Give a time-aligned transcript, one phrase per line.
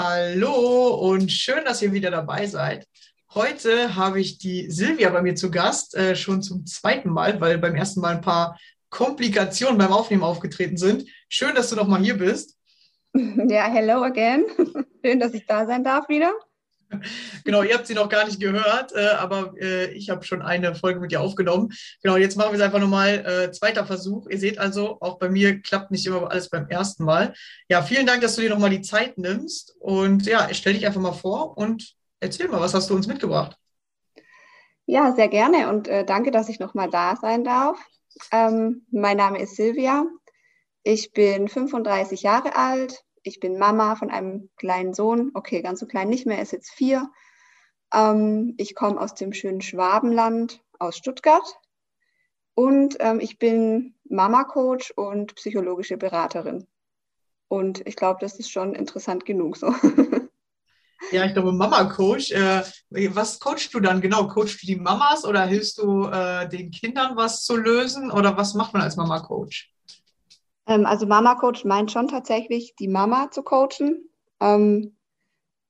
[0.00, 2.86] Hallo und schön, dass ihr wieder dabei seid.
[3.34, 7.58] Heute habe ich die Silvia bei mir zu Gast, äh, schon zum zweiten Mal, weil
[7.58, 8.56] beim ersten Mal ein paar
[8.90, 11.08] Komplikationen beim Aufnehmen aufgetreten sind.
[11.28, 12.56] Schön, dass du noch mal hier bist.
[13.48, 14.44] Ja, hello again.
[15.04, 16.32] Schön, dass ich da sein darf wieder.
[17.44, 20.74] Genau, ihr habt sie noch gar nicht gehört, äh, aber äh, ich habe schon eine
[20.74, 21.72] Folge mit ihr aufgenommen.
[22.02, 23.24] Genau, jetzt machen wir es einfach nochmal.
[23.26, 24.26] Äh, zweiter Versuch.
[24.28, 27.34] Ihr seht also, auch bei mir klappt nicht immer alles beim ersten Mal.
[27.68, 29.76] Ja, vielen Dank, dass du dir nochmal die Zeit nimmst.
[29.80, 33.56] Und ja, stell dich einfach mal vor und erzähl mal, was hast du uns mitgebracht?
[34.86, 37.78] Ja, sehr gerne und äh, danke, dass ich nochmal da sein darf.
[38.32, 40.06] Ähm, mein Name ist Silvia.
[40.82, 45.30] Ich bin 35 Jahre alt, ich bin Mama von einem kleinen Sohn.
[45.34, 47.10] Okay, ganz so klein nicht mehr, er ist jetzt vier.
[47.92, 51.58] Ähm, ich komme aus dem schönen Schwabenland, aus Stuttgart.
[52.54, 56.66] Und ähm, ich bin Mama-Coach und psychologische Beraterin.
[57.48, 59.74] Und ich glaube, das ist schon interessant genug so.
[61.10, 62.32] Ja, ich glaube, Mama-Coach.
[62.32, 62.64] Äh,
[63.14, 64.28] was coachst du dann genau?
[64.28, 68.10] Coachst du die Mamas oder hilfst du äh, den Kindern was zu lösen?
[68.10, 69.72] Oder was macht man als Mama-Coach?
[70.68, 74.08] Ähm, also Mama Coach meint schon tatsächlich, die Mama zu coachen,
[74.40, 74.96] ähm,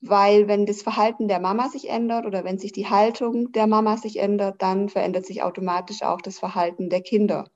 [0.00, 3.96] weil wenn das Verhalten der Mama sich ändert oder wenn sich die Haltung der Mama
[3.96, 7.50] sich ändert, dann verändert sich automatisch auch das Verhalten der Kinder.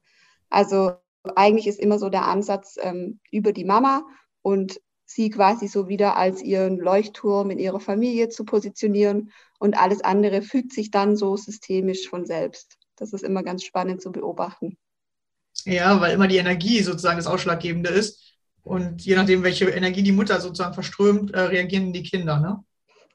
[0.50, 0.92] Also
[1.36, 4.04] eigentlich ist immer so der Ansatz ähm, über die Mama
[4.42, 10.02] und sie quasi so wieder als ihren Leuchtturm in ihrer Familie zu positionieren und alles
[10.02, 12.78] andere fügt sich dann so systemisch von selbst.
[12.96, 14.78] Das ist immer ganz spannend zu beobachten.
[15.64, 18.22] Ja, weil immer die Energie sozusagen das Ausschlaggebende ist.
[18.62, 22.62] Und je nachdem, welche Energie die Mutter sozusagen verströmt, äh, reagieren die Kinder, ne?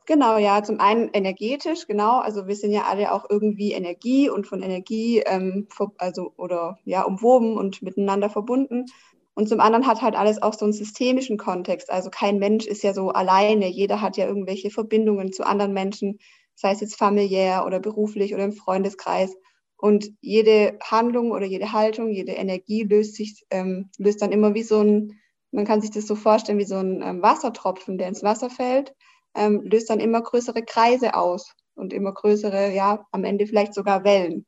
[0.06, 2.20] Genau, ja, zum einen energetisch, genau.
[2.20, 5.68] Also wir sind ja alle auch irgendwie Energie und von Energie, ähm,
[5.98, 8.86] also oder ja, umwoben und miteinander verbunden.
[9.34, 11.92] Und zum anderen hat halt alles auch so einen systemischen Kontext.
[11.92, 13.68] Also kein Mensch ist ja so alleine.
[13.68, 16.20] Jeder hat ja irgendwelche Verbindungen zu anderen Menschen,
[16.56, 19.36] sei es jetzt familiär oder beruflich oder im Freundeskreis.
[19.78, 24.64] Und jede Handlung oder jede Haltung, jede Energie löst sich, ähm, löst dann immer wie
[24.64, 25.20] so ein
[25.52, 28.94] Man kann sich das so vorstellen wie so ein ähm, Wassertropfen, der ins Wasser fällt,
[29.36, 34.04] ähm, löst dann immer größere Kreise aus und immer größere, ja, am Ende vielleicht sogar
[34.04, 34.46] Wellen.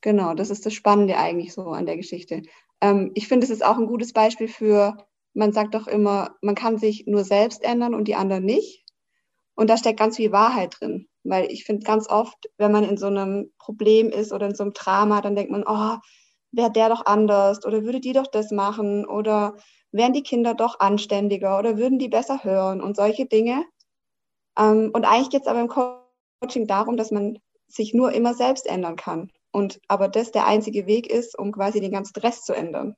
[0.00, 2.42] Genau, das ist das Spannende eigentlich so an der Geschichte.
[2.80, 4.96] Ähm, ich finde, es ist auch ein gutes Beispiel für,
[5.34, 8.84] man sagt doch immer, man kann sich nur selbst ändern und die anderen nicht.
[9.54, 11.08] Und da steckt ganz viel Wahrheit drin.
[11.28, 14.62] Weil ich finde ganz oft, wenn man in so einem Problem ist oder in so
[14.62, 15.98] einem Drama, dann denkt man, oh,
[16.52, 19.56] wäre der doch anders oder würde die doch das machen oder
[19.92, 23.64] wären die Kinder doch anständiger oder würden die besser hören und solche Dinge.
[24.58, 27.38] Ähm, und eigentlich geht es aber im Coaching darum, dass man
[27.68, 29.30] sich nur immer selbst ändern kann.
[29.52, 32.94] Und aber das der einzige Weg ist, um quasi den ganzen Rest zu ändern.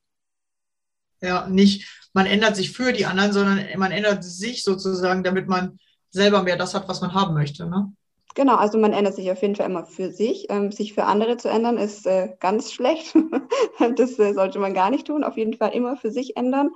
[1.21, 5.79] Ja, nicht man ändert sich für die anderen, sondern man ändert sich sozusagen, damit man
[6.09, 7.69] selber mehr das hat, was man haben möchte.
[7.69, 7.93] Ne?
[8.39, 10.45] Genau, also man ändert sich auf jeden Fall immer für sich.
[10.47, 13.13] Ähm, sich für andere zu ändern ist äh, ganz schlecht.
[13.97, 15.25] das äh, sollte man gar nicht tun.
[15.25, 16.69] Auf jeden Fall immer für sich ändern.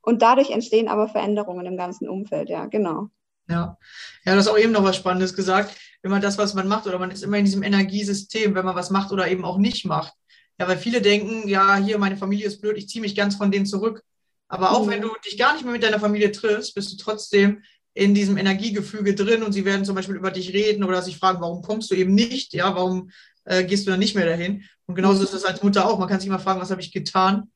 [0.00, 3.08] Und dadurch entstehen aber Veränderungen im ganzen Umfeld, ja, genau.
[3.48, 3.78] Ja,
[4.24, 5.76] ja, du hast auch eben noch was Spannendes gesagt.
[6.02, 8.76] Wenn man das, was man macht, oder man ist immer in diesem Energiesystem, wenn man
[8.76, 10.12] was macht oder eben auch nicht macht.
[10.60, 13.50] Ja, weil viele denken, ja, hier, meine Familie ist blöd, ich ziehe mich ganz von
[13.50, 14.04] denen zurück.
[14.46, 14.90] Aber auch mhm.
[14.90, 18.38] wenn du dich gar nicht mehr mit deiner Familie triffst, bist du trotzdem in diesem
[18.38, 21.90] Energiegefüge drin und sie werden zum Beispiel über dich reden oder sich fragen, warum kommst
[21.90, 22.54] du eben nicht?
[22.54, 23.10] Ja, warum
[23.44, 24.64] äh, gehst du dann nicht mehr dahin?
[24.86, 25.98] Und genauso ist es als Mutter auch.
[25.98, 27.50] Man kann sich immer fragen, was habe ich getan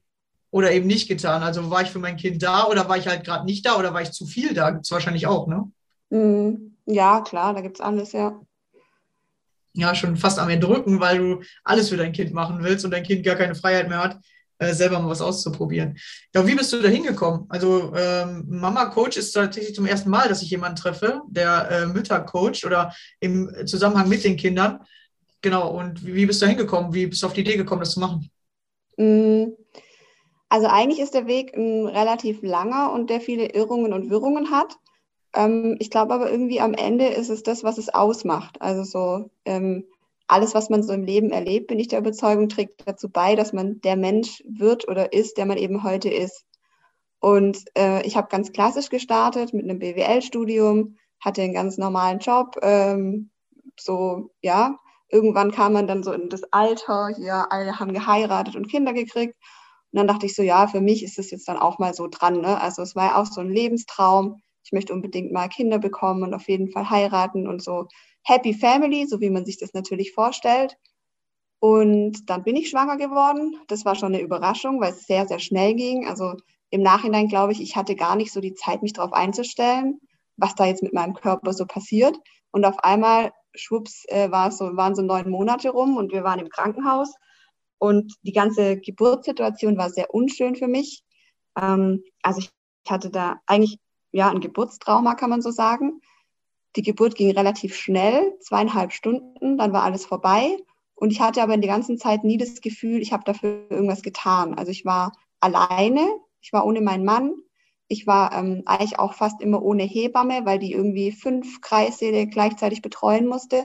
[0.50, 1.42] oder eben nicht getan?
[1.42, 3.94] Also war ich für mein Kind da oder war ich halt gerade nicht da oder
[3.94, 4.70] war ich zu viel da?
[4.70, 5.70] Gibt es wahrscheinlich auch, ne?
[6.10, 6.76] Mhm.
[6.86, 8.40] Ja, klar, da gibt es alles, ja.
[9.72, 13.02] Ja, schon fast am Erdrücken, weil du alles für dein Kind machen willst und dein
[13.02, 14.18] Kind gar keine Freiheit mehr hat,
[14.58, 15.98] äh, selber mal was auszuprobieren.
[16.34, 17.46] Ja, wie bist du da hingekommen?
[17.48, 21.86] Also ähm, Mama Coach ist tatsächlich zum ersten Mal, dass ich jemanden treffe, der äh,
[21.86, 24.80] Mütter coacht oder im Zusammenhang mit den Kindern.
[25.42, 26.94] Genau, und wie, wie bist du da hingekommen?
[26.94, 28.30] Wie bist du auf die Idee gekommen, das zu machen?
[28.96, 29.52] Mm,
[30.48, 34.76] also eigentlich ist der Weg ein relativ langer und der viele Irrungen und Wirrungen hat.
[35.34, 38.60] Ähm, ich glaube aber irgendwie am Ende ist es das, was es ausmacht.
[38.62, 39.84] Also so ähm,
[40.26, 43.52] alles, was man so im Leben erlebt, bin ich der Überzeugung, trägt dazu bei, dass
[43.52, 46.44] man der Mensch wird oder ist, der man eben heute ist.
[47.20, 52.56] Und äh, ich habe ganz klassisch gestartet mit einem BWL-Studium, hatte einen ganz normalen Job.
[52.62, 53.30] Ähm,
[53.78, 54.78] so, ja,
[55.08, 59.34] irgendwann kam man dann so in das Alter, ja, alle haben geheiratet und Kinder gekriegt.
[59.92, 62.08] Und dann dachte ich so, ja, für mich ist es jetzt dann auch mal so
[62.08, 62.40] dran.
[62.40, 62.60] Ne?
[62.60, 64.42] Also es war ja auch so ein Lebenstraum.
[64.66, 67.86] Ich möchte unbedingt mal Kinder bekommen und auf jeden Fall heiraten und so
[68.24, 70.76] Happy Family, so wie man sich das natürlich vorstellt.
[71.60, 73.60] Und dann bin ich schwanger geworden.
[73.68, 76.08] Das war schon eine Überraschung, weil es sehr, sehr schnell ging.
[76.08, 76.34] Also
[76.70, 80.00] im Nachhinein glaube ich, ich hatte gar nicht so die Zeit, mich darauf einzustellen,
[80.36, 82.18] was da jetzt mit meinem Körper so passiert.
[82.50, 86.40] Und auf einmal, schwupps, äh, war so, waren so neun Monate rum und wir waren
[86.40, 87.14] im Krankenhaus.
[87.78, 91.04] Und die ganze Geburtssituation war sehr unschön für mich.
[91.56, 92.50] Ähm, also ich
[92.88, 93.78] hatte da eigentlich
[94.12, 96.00] ja ein Geburtstrauma, kann man so sagen.
[96.76, 100.56] Die Geburt ging relativ schnell, zweieinhalb Stunden, dann war alles vorbei.
[100.94, 104.02] Und ich hatte aber in der ganzen Zeit nie das Gefühl, ich habe dafür irgendwas
[104.02, 104.54] getan.
[104.54, 106.06] Also ich war alleine,
[106.40, 107.34] ich war ohne meinen Mann.
[107.88, 112.82] Ich war ähm, eigentlich auch fast immer ohne Hebamme, weil die irgendwie fünf Kreissäle gleichzeitig
[112.82, 113.64] betreuen musste.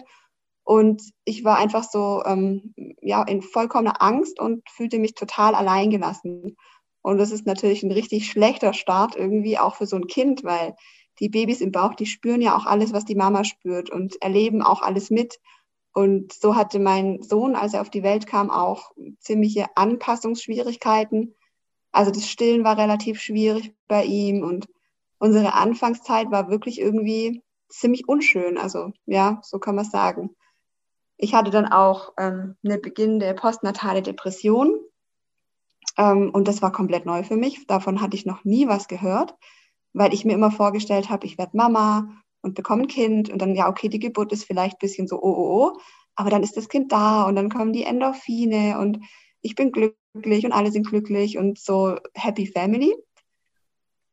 [0.63, 6.55] Und ich war einfach so ähm, ja, in vollkommener Angst und fühlte mich total alleingelassen.
[7.01, 10.75] Und das ist natürlich ein richtig schlechter Start irgendwie auch für so ein Kind, weil
[11.19, 14.61] die Babys im Bauch, die spüren ja auch alles, was die Mama spürt und erleben
[14.61, 15.39] auch alles mit.
[15.93, 21.35] Und so hatte mein Sohn, als er auf die Welt kam, auch ziemliche Anpassungsschwierigkeiten.
[21.91, 24.67] Also das Stillen war relativ schwierig bei ihm und
[25.19, 28.57] unsere Anfangszeit war wirklich irgendwie ziemlich unschön.
[28.57, 30.35] Also ja, so kann man es sagen.
[31.17, 34.79] Ich hatte dann auch ähm, eine beginnende postnatale Depression.
[35.97, 37.65] Ähm, und das war komplett neu für mich.
[37.67, 39.35] Davon hatte ich noch nie was gehört
[39.93, 42.09] weil ich mir immer vorgestellt habe, ich werde Mama
[42.41, 45.17] und bekomme ein Kind und dann, ja, okay, die Geburt ist vielleicht ein bisschen so,
[45.21, 45.79] oh, oh, oh,
[46.15, 48.99] aber dann ist das Kind da und dann kommen die Endorphine und
[49.41, 52.95] ich bin glücklich und alle sind glücklich und so Happy Family.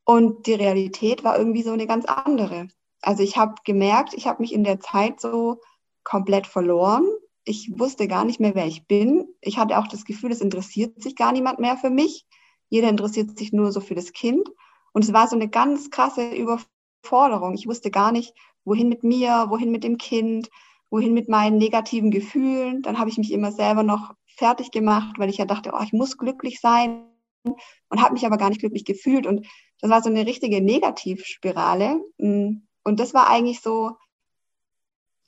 [0.04, 2.68] Und die Realität war irgendwie so eine ganz andere.
[3.02, 5.60] Also ich habe gemerkt, ich habe mich in der Zeit so
[6.02, 7.04] komplett verloren.
[7.48, 9.26] Ich wusste gar nicht mehr, wer ich bin.
[9.40, 12.26] Ich hatte auch das Gefühl, es interessiert sich gar niemand mehr für mich.
[12.68, 14.46] Jeder interessiert sich nur so für das Kind.
[14.92, 17.54] Und es war so eine ganz krasse Überforderung.
[17.54, 18.34] Ich wusste gar nicht,
[18.66, 20.50] wohin mit mir, wohin mit dem Kind,
[20.90, 22.82] wohin mit meinen negativen Gefühlen.
[22.82, 25.94] Dann habe ich mich immer selber noch fertig gemacht, weil ich ja dachte, oh, ich
[25.94, 27.06] muss glücklich sein
[27.44, 29.26] und habe mich aber gar nicht glücklich gefühlt.
[29.26, 29.46] Und
[29.80, 31.98] das war so eine richtige Negativspirale.
[32.18, 33.92] Und das war eigentlich so,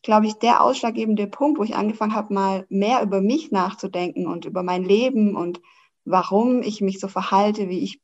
[0.03, 4.45] glaube ich, der ausschlaggebende Punkt, wo ich angefangen habe, mal mehr über mich nachzudenken und
[4.45, 5.61] über mein Leben und
[6.05, 8.01] warum ich mich so verhalte, wie ich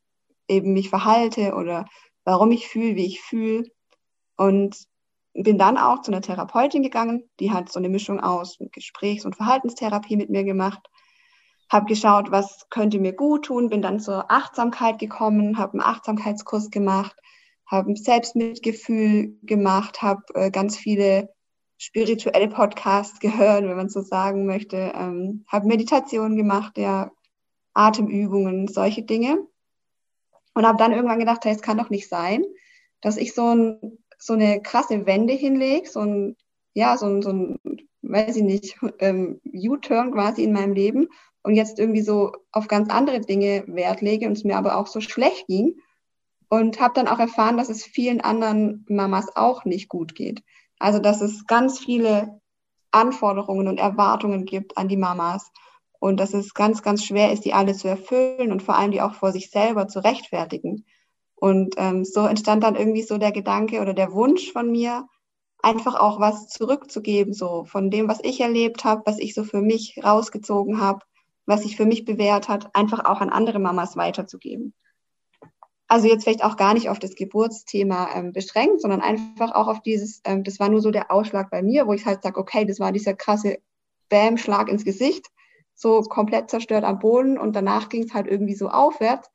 [0.47, 1.85] eben mich verhalte oder
[2.23, 3.63] warum ich fühle, wie ich fühle.
[4.35, 4.77] Und
[5.33, 9.35] bin dann auch zu einer Therapeutin gegangen, die hat so eine Mischung aus Gesprächs- und
[9.35, 10.89] Verhaltenstherapie mit mir gemacht.
[11.69, 16.69] Habe geschaut, was könnte mir gut tun, bin dann zur Achtsamkeit gekommen, habe einen Achtsamkeitskurs
[16.71, 17.15] gemacht,
[17.65, 21.29] habe ein Selbstmitgefühl gemacht, habe äh, ganz viele
[21.77, 27.11] spirituelle Podcasts gehört, wenn man so sagen möchte, ähm, habe Meditation gemacht, ja,
[27.73, 29.45] Atemübungen, solche Dinge.
[30.53, 32.43] Und habe dann irgendwann gedacht, hey, es kann doch nicht sein,
[33.01, 36.35] dass ich so, ein, so eine krasse Wende hinlege, so ein,
[36.73, 37.59] ja, so ein, so ein
[38.01, 41.07] weiß ich nicht, ähm, U-Turn quasi in meinem Leben
[41.43, 44.87] und jetzt irgendwie so auf ganz andere Dinge Wert lege und es mir aber auch
[44.87, 45.75] so schlecht ging.
[46.49, 50.43] Und habe dann auch erfahren, dass es vielen anderen Mamas auch nicht gut geht.
[50.79, 52.39] Also, dass es ganz viele
[52.91, 55.51] Anforderungen und Erwartungen gibt an die Mamas
[55.99, 59.01] und dass es ganz, ganz schwer ist, die alle zu erfüllen und vor allem die
[59.01, 60.85] auch vor sich selber zu rechtfertigen.
[61.35, 65.07] Und ähm, so entstand dann irgendwie so der Gedanke oder der Wunsch von mir,
[65.61, 69.61] einfach auch was zurückzugeben, so von dem, was ich erlebt habe, was ich so für
[69.61, 71.01] mich rausgezogen habe,
[71.45, 74.73] was sich für mich bewährt hat, einfach auch an andere Mamas weiterzugeben.
[75.87, 79.81] Also jetzt vielleicht auch gar nicht auf das Geburtsthema ähm, beschränkt, sondern einfach auch auf
[79.81, 82.65] dieses, ähm, das war nur so der Ausschlag bei mir, wo ich halt sage, okay,
[82.65, 83.59] das war dieser krasse
[84.09, 85.27] Bam-Schlag ins Gesicht,
[85.73, 89.29] so komplett zerstört am Boden und danach ging es halt irgendwie so aufwärts.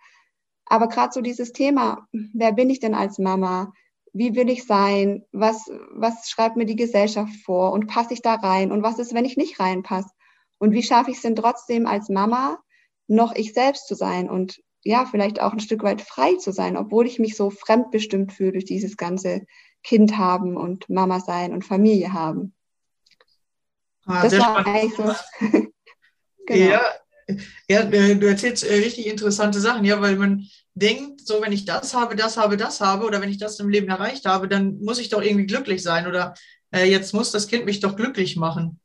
[0.66, 3.72] Aber gerade so dieses Thema, wer bin ich denn als Mama?
[4.12, 5.24] Wie will ich sein?
[5.32, 7.72] Was, was schreibt mir die Gesellschaft vor?
[7.72, 8.72] Und passe ich da rein?
[8.72, 10.10] Und was ist, wenn ich nicht reinpasse?
[10.58, 12.58] Und wie schaffe ich es denn trotzdem als Mama,
[13.06, 14.28] noch ich selbst zu sein?
[14.28, 18.32] Und ja, vielleicht auch ein Stück weit frei zu sein, obwohl ich mich so fremdbestimmt
[18.32, 19.46] fühle durch dieses ganze
[19.82, 22.54] Kind haben und Mama sein und Familie haben.
[24.06, 25.14] Ah, das war eigentlich so.
[26.46, 26.70] genau.
[26.70, 26.80] Ja,
[27.68, 31.94] ja, du erzählst äh, richtig interessante Sachen, ja, weil man denkt, so wenn ich das
[31.94, 34.98] habe, das habe, das habe oder wenn ich das im Leben erreicht habe, dann muss
[34.98, 36.34] ich doch irgendwie glücklich sein oder
[36.74, 38.80] äh, jetzt muss das Kind mich doch glücklich machen.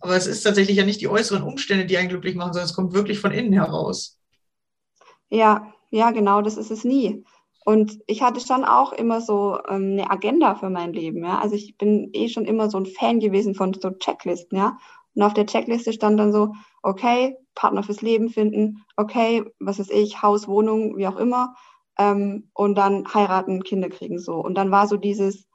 [0.00, 2.74] Aber es ist tatsächlich ja nicht die äußeren Umstände, die einen glücklich machen, sondern es
[2.74, 4.17] kommt wirklich von innen heraus.
[5.30, 7.24] Ja, ja, genau, das ist es nie.
[7.64, 11.38] Und ich hatte schon auch immer so ähm, eine Agenda für mein Leben, ja.
[11.38, 14.78] Also ich bin eh schon immer so ein Fan gewesen von so Checklisten, ja.
[15.14, 19.90] Und auf der Checkliste stand dann so, okay, Partner fürs Leben finden, okay, was ist
[19.90, 21.54] ich, Haus, Wohnung, wie auch immer.
[21.98, 24.36] Ähm, und dann heiraten, Kinder kriegen so.
[24.36, 25.46] Und dann war so dieses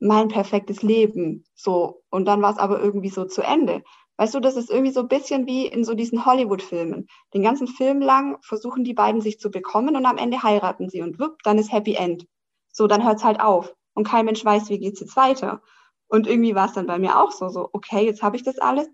[0.00, 2.02] mein perfektes Leben so.
[2.10, 3.82] Und dann war es aber irgendwie so zu Ende.
[4.18, 7.08] Weißt du, das ist irgendwie so ein bisschen wie in so diesen Hollywood-Filmen.
[7.34, 11.02] Den ganzen Film lang versuchen die beiden sich zu bekommen und am Ende heiraten sie
[11.02, 12.26] und wupp, dann ist Happy End.
[12.72, 15.62] So, dann hört es halt auf und kein Mensch weiß, wie geht es jetzt weiter.
[16.08, 18.58] Und irgendwie war es dann bei mir auch so, so, okay, jetzt habe ich das
[18.58, 18.88] alles,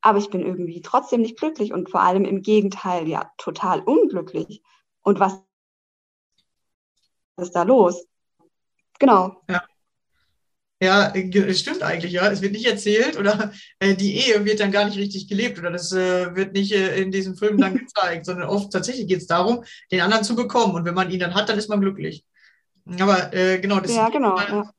[0.00, 4.62] aber ich bin irgendwie trotzdem nicht glücklich und vor allem im Gegenteil, ja, total unglücklich.
[5.02, 5.42] Und was
[7.36, 8.06] ist da los?
[8.98, 9.42] Genau.
[9.50, 9.62] Ja.
[10.82, 12.28] Ja, es stimmt eigentlich, ja.
[12.28, 15.70] Es wird nicht erzählt oder äh, die Ehe wird dann gar nicht richtig gelebt oder
[15.70, 19.28] das äh, wird nicht äh, in diesem Film dann gezeigt, sondern oft tatsächlich geht es
[19.28, 19.62] darum,
[19.92, 20.74] den anderen zu bekommen.
[20.74, 22.24] Und wenn man ihn dann hat, dann ist man glücklich.
[22.98, 24.72] Aber äh, genau, das ja, genau, immer, ja.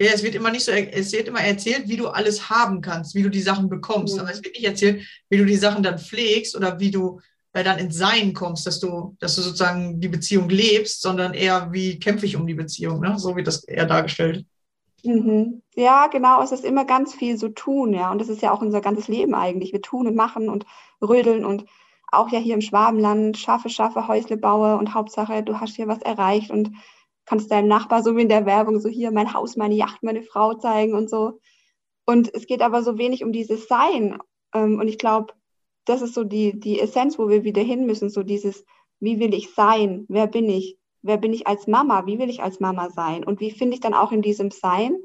[0.00, 0.12] ja.
[0.14, 3.24] es wird immer nicht so, es wird immer erzählt, wie du alles haben kannst, wie
[3.24, 4.14] du die Sachen bekommst.
[4.14, 4.20] Mhm.
[4.20, 7.20] Aber es wird nicht erzählt, wie du die Sachen dann pflegst oder wie du
[7.52, 11.72] äh, dann ins Sein kommst, dass du, dass du sozusagen die Beziehung lebst, sondern eher,
[11.72, 13.00] wie kämpfe ich um die Beziehung.
[13.00, 13.18] Ne?
[13.18, 14.46] So wird das eher dargestellt.
[15.04, 15.62] Mhm.
[15.74, 18.10] Ja, genau, es ist immer ganz viel so tun, ja.
[18.10, 19.72] Und das ist ja auch unser ganzes Leben eigentlich.
[19.72, 20.66] Wir tun und machen und
[21.00, 21.64] rödeln und
[22.10, 26.00] auch ja hier im Schwabenland, schaffe, schaffe, Häusle baue und Hauptsache, du hast hier was
[26.02, 26.72] erreicht und
[27.26, 30.22] kannst deinem Nachbar so wie in der Werbung so hier mein Haus, meine Yacht, meine
[30.22, 31.40] Frau zeigen und so.
[32.06, 34.18] Und es geht aber so wenig um dieses Sein.
[34.54, 35.34] Ähm, und ich glaube,
[35.84, 38.64] das ist so die, die Essenz, wo wir wieder hin müssen, so dieses,
[39.00, 40.06] wie will ich sein?
[40.08, 40.78] Wer bin ich?
[41.08, 43.80] Wer bin ich als Mama, wie will ich als Mama sein und wie finde ich
[43.80, 44.96] dann auch in diesem Sein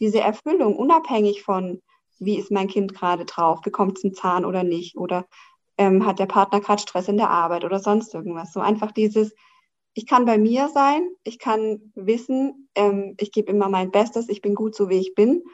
[0.00, 1.80] diese Erfüllung, unabhängig von,
[2.18, 5.26] wie ist mein Kind gerade drauf, bekommt es einen Zahn oder nicht oder
[5.78, 8.52] ähm, hat der Partner gerade Stress in der Arbeit oder sonst irgendwas.
[8.52, 9.34] So einfach dieses,
[9.94, 14.40] ich kann bei mir sein, ich kann wissen, ähm, ich gebe immer mein Bestes, ich
[14.40, 15.44] bin gut so, wie ich bin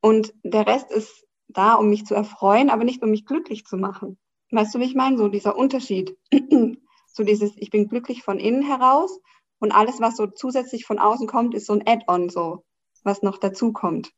[0.00, 3.76] und der Rest ist da, um mich zu erfreuen, aber nicht um mich glücklich zu
[3.76, 4.18] machen.
[4.50, 5.16] Weißt du, wie ich meine?
[5.16, 6.16] So dieser Unterschied.
[7.06, 9.20] so dieses, ich bin glücklich von innen heraus
[9.58, 12.64] und alles, was so zusätzlich von außen kommt, ist so ein Add-on, so,
[13.02, 14.10] was noch dazu kommt.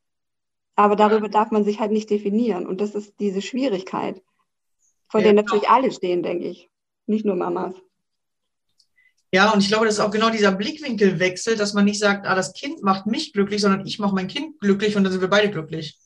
[0.75, 2.65] Aber darüber darf man sich halt nicht definieren.
[2.65, 4.21] Und das ist diese Schwierigkeit,
[5.07, 5.75] vor ja, der natürlich genau.
[5.75, 6.69] alle stehen, denke ich.
[7.05, 7.75] Nicht nur Mamas.
[9.31, 12.35] Ja, und ich glaube, das ist auch genau dieser Blickwinkelwechsel, dass man nicht sagt, ah,
[12.35, 15.29] das Kind macht mich glücklich, sondern ich mache mein Kind glücklich und dann sind wir
[15.29, 15.99] beide glücklich.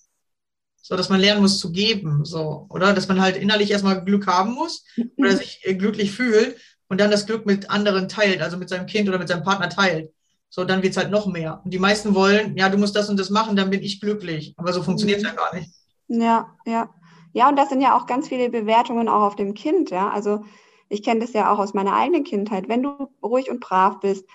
[0.81, 2.93] So, dass man lernen muss zu geben, so, oder?
[2.93, 4.85] Dass man halt innerlich erstmal Glück haben muss
[5.15, 6.57] oder sich äh, glücklich fühlt
[6.93, 9.67] und dann das Glück mit anderen teilt, also mit seinem Kind oder mit seinem Partner
[9.67, 10.13] teilt.
[10.47, 11.59] So, dann wird es halt noch mehr.
[11.65, 14.53] Und die meisten wollen, ja, du musst das und das machen, dann bin ich glücklich.
[14.57, 15.29] Aber so funktioniert es mhm.
[15.29, 15.71] ja gar nicht.
[16.07, 16.93] Ja, ja.
[17.31, 20.11] Ja, und das sind ja auch ganz viele Bewertungen auch auf dem Kind, ja.
[20.11, 20.45] Also
[20.87, 22.69] ich kenne das ja auch aus meiner eigenen Kindheit.
[22.69, 24.27] Wenn du ruhig und brav bist,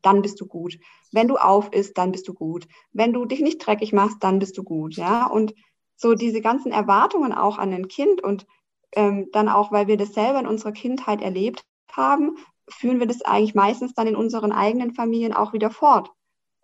[0.00, 0.78] dann bist du gut.
[1.12, 2.66] Wenn du auf isst, dann bist du gut.
[2.94, 5.26] Wenn du dich nicht dreckig machst, dann bist du gut, ja.
[5.26, 5.54] Und
[5.96, 8.46] so diese ganzen Erwartungen auch an ein Kind und
[8.92, 12.36] ähm, dann auch, weil wir das selber in unserer Kindheit erlebt haben,
[12.68, 16.10] führen wir das eigentlich meistens dann in unseren eigenen Familien auch wieder fort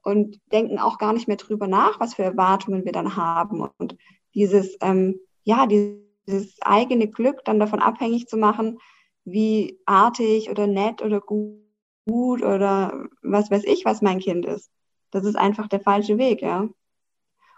[0.02, 3.69] und denken auch gar nicht mehr drüber nach, was für Erwartungen wir dann haben.
[3.79, 3.97] Und
[4.35, 8.79] dieses, ähm, ja, dieses eigene Glück dann davon abhängig zu machen,
[9.25, 14.71] wie artig oder nett oder gut oder was weiß ich, was mein Kind ist.
[15.11, 16.69] Das ist einfach der falsche Weg, ja.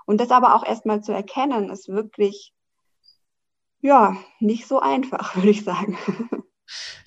[0.06, 2.52] Und das aber auch erstmal zu erkennen, ist wirklich,
[3.80, 5.97] ja, nicht so einfach, würde ich sagen.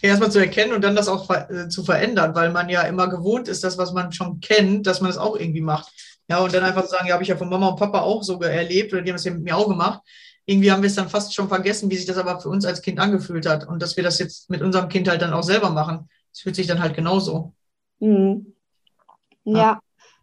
[0.01, 3.47] Erstmal zu erkennen und dann das auch äh, zu verändern, weil man ja immer gewohnt
[3.47, 5.91] ist, das, was man schon kennt, dass man es das auch irgendwie macht.
[6.29, 8.21] Ja, und dann einfach zu sagen, ja, habe ich ja von Mama und Papa auch
[8.21, 10.01] so erlebt oder die haben es ja mit mir auch gemacht.
[10.45, 12.81] Irgendwie haben wir es dann fast schon vergessen, wie sich das aber für uns als
[12.81, 15.69] Kind angefühlt hat und dass wir das jetzt mit unserem Kind halt dann auch selber
[15.69, 16.09] machen.
[16.31, 17.53] Es fühlt sich dann halt genauso.
[17.99, 18.53] Mhm.
[19.43, 19.57] Ja.
[19.57, 19.79] ja.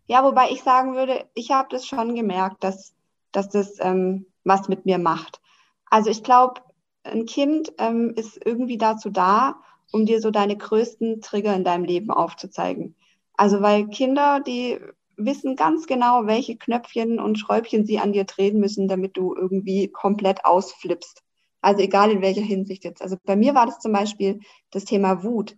[0.07, 2.93] Ja, wobei ich sagen würde, ich habe das schon gemerkt, dass,
[3.33, 5.41] dass das ähm, was mit mir macht.
[5.89, 6.61] Also ich glaube,
[7.05, 9.61] ein Kind ähm, ist irgendwie dazu da,
[9.93, 12.97] um dir so deine größten Trigger in deinem Leben aufzuzeigen.
[13.37, 14.79] Also weil Kinder, die
[15.17, 19.89] wissen ganz genau, welche Knöpfchen und Schräubchen sie an dir drehen müssen, damit du irgendwie
[19.89, 21.23] komplett ausflippst.
[21.61, 23.01] Also egal in welcher Hinsicht jetzt.
[23.01, 25.57] Also bei mir war das zum Beispiel das Thema Wut.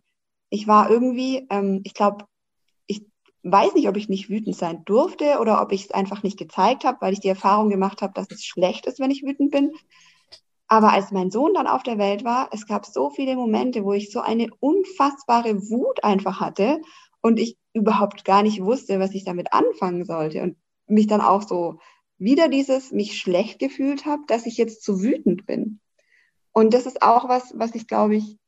[0.51, 2.27] Ich war irgendwie, ähm, ich glaube,
[3.47, 6.85] weiß nicht, ob ich nicht wütend sein durfte oder ob ich es einfach nicht gezeigt
[6.85, 9.73] habe, weil ich die Erfahrung gemacht habe, dass es schlecht ist, wenn ich wütend bin.
[10.69, 13.93] Aber als mein Sohn dann auf der Welt war, es gab so viele Momente, wo
[13.93, 16.81] ich so eine unfassbare Wut einfach hatte
[17.21, 21.43] und ich überhaupt gar nicht wusste, was ich damit anfangen sollte und mich dann auch
[21.43, 21.79] so
[22.19, 25.81] wieder dieses mich schlecht gefühlt habe, dass ich jetzt zu wütend bin.
[26.53, 28.39] Und das ist auch was, was ich glaube ich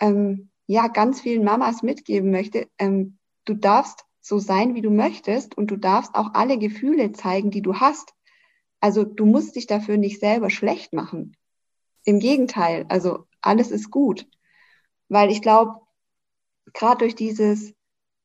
[0.00, 2.68] ähm, ja ganz vielen Mamas mitgeben möchte.
[2.78, 7.50] Ähm, du darfst so sein, wie du möchtest und du darfst auch alle Gefühle zeigen,
[7.50, 8.12] die du hast.
[8.80, 11.36] Also du musst dich dafür nicht selber schlecht machen.
[12.06, 14.26] Im Gegenteil, also alles ist gut.
[15.10, 15.80] Weil ich glaube,
[16.72, 17.74] gerade durch dieses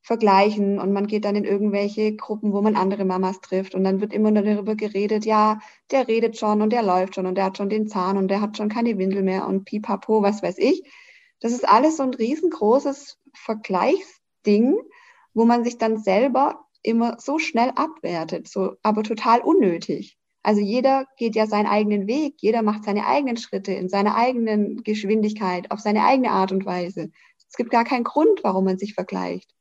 [0.02, 4.00] Vergleichen und man geht dann in irgendwelche Gruppen, wo man andere Mamas trifft und dann
[4.00, 5.60] wird immer darüber geredet, ja,
[5.92, 8.40] der redet schon und der läuft schon und der hat schon den Zahn und der
[8.40, 10.90] hat schon keine Windel mehr und pipapo, was weiß ich.
[11.42, 14.78] Das ist alles so ein riesengroßes Vergleichsding
[15.34, 20.18] wo man sich dann selber immer so schnell abwertet, so, aber total unnötig.
[20.44, 24.84] Also jeder geht ja seinen eigenen Weg, jeder macht seine eigenen Schritte in seiner eigenen
[24.84, 27.12] Geschwindigkeit, auf seine eigene Art und Weise.
[27.48, 29.52] Es gibt gar keinen Grund, warum man sich vergleicht.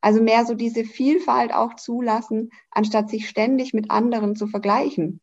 [0.00, 5.20] Also mehr so diese Vielfalt auch zulassen, anstatt sich ständig mit anderen zu vergleichen.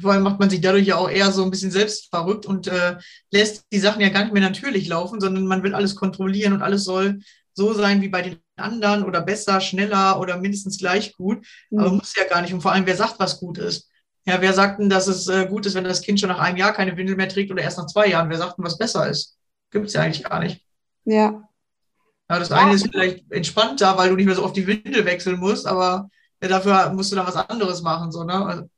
[0.00, 2.66] Vor allem macht man sich dadurch ja auch eher so ein bisschen selbst verrückt und
[2.68, 2.96] äh,
[3.30, 6.62] lässt die Sachen ja gar nicht mehr natürlich laufen, sondern man will alles kontrollieren und
[6.62, 7.20] alles soll
[7.54, 11.46] so sein wie bei den anderen oder besser, schneller oder mindestens gleich gut.
[11.70, 11.78] Mhm.
[11.78, 12.52] Aber muss ja gar nicht.
[12.52, 13.88] Und vor allem, wer sagt, was gut ist?
[14.26, 16.56] Ja, wer sagt denn, dass es äh, gut ist, wenn das Kind schon nach einem
[16.56, 18.30] Jahr keine Windel mehr trägt oder erst nach zwei Jahren?
[18.30, 19.36] Wer sagt denn, was besser ist?
[19.70, 20.64] Gibt es ja eigentlich gar nicht.
[21.04, 21.42] Ja.
[22.30, 22.56] ja das ja.
[22.56, 26.08] eine ist vielleicht entspannter, weil du nicht mehr so oft die Windel wechseln musst, aber
[26.40, 28.12] dafür musst du dann was anderes machen.
[28.12, 28.46] So, ne?
[28.46, 28.70] Also,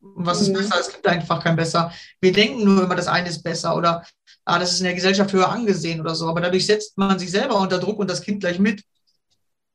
[0.00, 0.54] was ist mhm.
[0.54, 0.80] besser?
[0.80, 1.92] Es gibt einfach kein besser.
[2.20, 4.04] Wir denken nur immer, das eine ist besser oder
[4.44, 6.28] ah, das ist in der Gesellschaft höher angesehen oder so.
[6.28, 8.84] Aber dadurch setzt man sich selber unter Druck und das Kind gleich mit.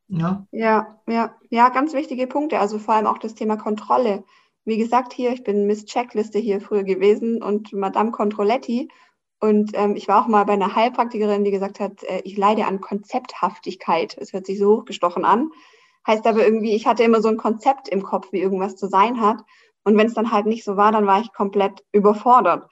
[0.07, 0.47] Ja.
[0.51, 2.59] ja, ja, ja, ganz wichtige Punkte.
[2.59, 4.23] Also vor allem auch das Thema Kontrolle.
[4.65, 8.89] Wie gesagt, hier, ich bin Miss Checkliste hier früher gewesen und Madame Controletti.
[9.39, 12.65] Und ähm, ich war auch mal bei einer Heilpraktikerin, die gesagt hat, äh, ich leide
[12.65, 14.17] an Konzepthaftigkeit.
[14.19, 15.51] Es hört sich so hochgestochen an.
[16.05, 19.21] Heißt aber irgendwie, ich hatte immer so ein Konzept im Kopf, wie irgendwas zu sein
[19.21, 19.41] hat.
[19.83, 22.69] Und wenn es dann halt nicht so war, dann war ich komplett überfordert.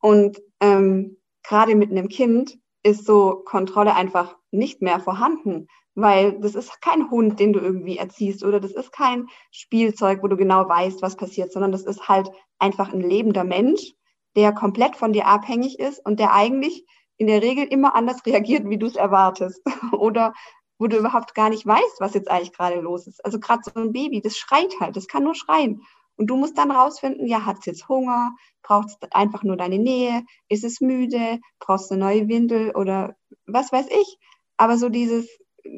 [0.00, 6.54] Und ähm, gerade mit einem Kind ist so Kontrolle einfach nicht mehr vorhanden, weil das
[6.54, 10.68] ist kein Hund, den du irgendwie erziehst oder das ist kein Spielzeug, wo du genau
[10.68, 13.92] weißt, was passiert, sondern das ist halt einfach ein lebender Mensch,
[14.36, 16.84] der komplett von dir abhängig ist und der eigentlich
[17.16, 20.32] in der Regel immer anders reagiert, wie du es erwartest oder
[20.78, 23.22] wo du überhaupt gar nicht weißt, was jetzt eigentlich gerade los ist.
[23.22, 25.82] Also gerade so ein Baby, das schreit halt, das kann nur schreien.
[26.20, 28.36] Und du musst dann rausfinden, ja, hat es jetzt Hunger?
[28.62, 30.22] Braucht es einfach nur deine Nähe?
[30.50, 31.40] Ist es müde?
[31.60, 34.18] Brauchst du eine neue Windel oder was weiß ich?
[34.58, 35.30] Aber so dieses,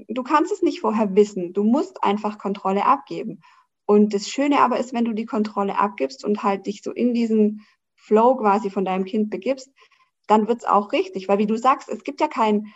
[0.09, 1.53] du kannst es nicht vorher wissen.
[1.53, 3.41] Du musst einfach Kontrolle abgeben.
[3.87, 7.15] Und das Schöne aber ist, wenn du die Kontrolle abgibst und halt dich so in
[7.15, 9.71] diesen Flow quasi von deinem Kind begibst,
[10.27, 11.29] dann wird es auch richtig.
[11.29, 12.67] Weil wie du sagst, es gibt ja kein,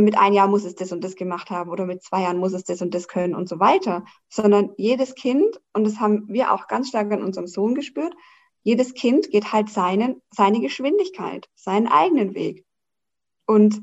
[0.00, 2.52] mit ein Jahr muss es das und das gemacht haben oder mit zwei Jahren muss
[2.52, 6.52] es das und das können und so weiter, sondern jedes Kind, und das haben wir
[6.52, 8.14] auch ganz stark an unserem Sohn gespürt,
[8.62, 12.64] jedes Kind geht halt seinen, seine Geschwindigkeit, seinen eigenen Weg.
[13.46, 13.80] Und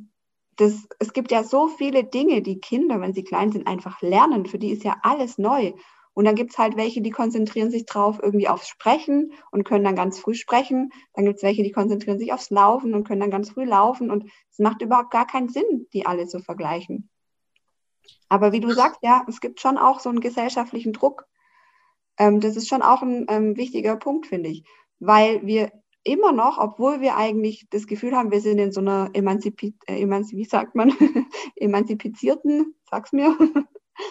[0.57, 4.45] das, es gibt ja so viele Dinge, die Kinder, wenn sie klein sind, einfach lernen.
[4.45, 5.73] Für die ist ja alles neu.
[6.13, 9.83] Und dann gibt es halt welche, die konzentrieren sich drauf irgendwie aufs Sprechen und können
[9.83, 10.91] dann ganz früh sprechen.
[11.13, 14.11] Dann gibt es welche, die konzentrieren sich aufs Laufen und können dann ganz früh laufen.
[14.11, 17.09] Und es macht überhaupt gar keinen Sinn, die alle zu vergleichen.
[18.29, 21.25] Aber wie du sagst, ja, es gibt schon auch so einen gesellschaftlichen Druck.
[22.17, 24.63] Ähm, das ist schon auch ein ähm, wichtiger Punkt, finde ich.
[24.99, 25.71] Weil wir
[26.03, 30.01] immer noch, obwohl wir eigentlich das Gefühl haben, wir sind in so einer Emanzipi äh,
[30.01, 30.91] Emanzi wie sagt man,
[31.55, 33.37] emanzipizierten, sag's mir,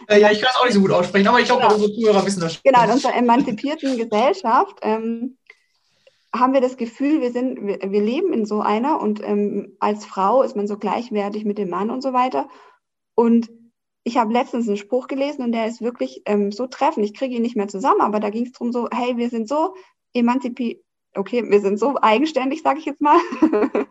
[0.09, 1.75] äh, ja, ich kann es auch nicht so gut aussprechen, aber ich glaube, genau.
[1.75, 2.62] unsere Zuhörer wissen das.
[2.62, 5.38] Genau, in unserer emanzipierten Gesellschaft ähm,
[6.35, 10.05] haben wir das Gefühl, wir, sind, wir, wir leben in so einer und ähm, als
[10.05, 12.49] Frau ist man so gleichwertig mit dem Mann und so weiter.
[13.14, 13.51] Und
[14.05, 17.05] ich habe letztens einen Spruch gelesen und der ist wirklich ähm, so treffend.
[17.05, 19.49] Ich kriege ihn nicht mehr zusammen, aber da ging es darum so, hey, wir sind
[19.49, 19.75] so
[20.14, 20.83] emanzipiert,
[21.14, 23.18] okay, wir sind so eigenständig, sage ich jetzt mal,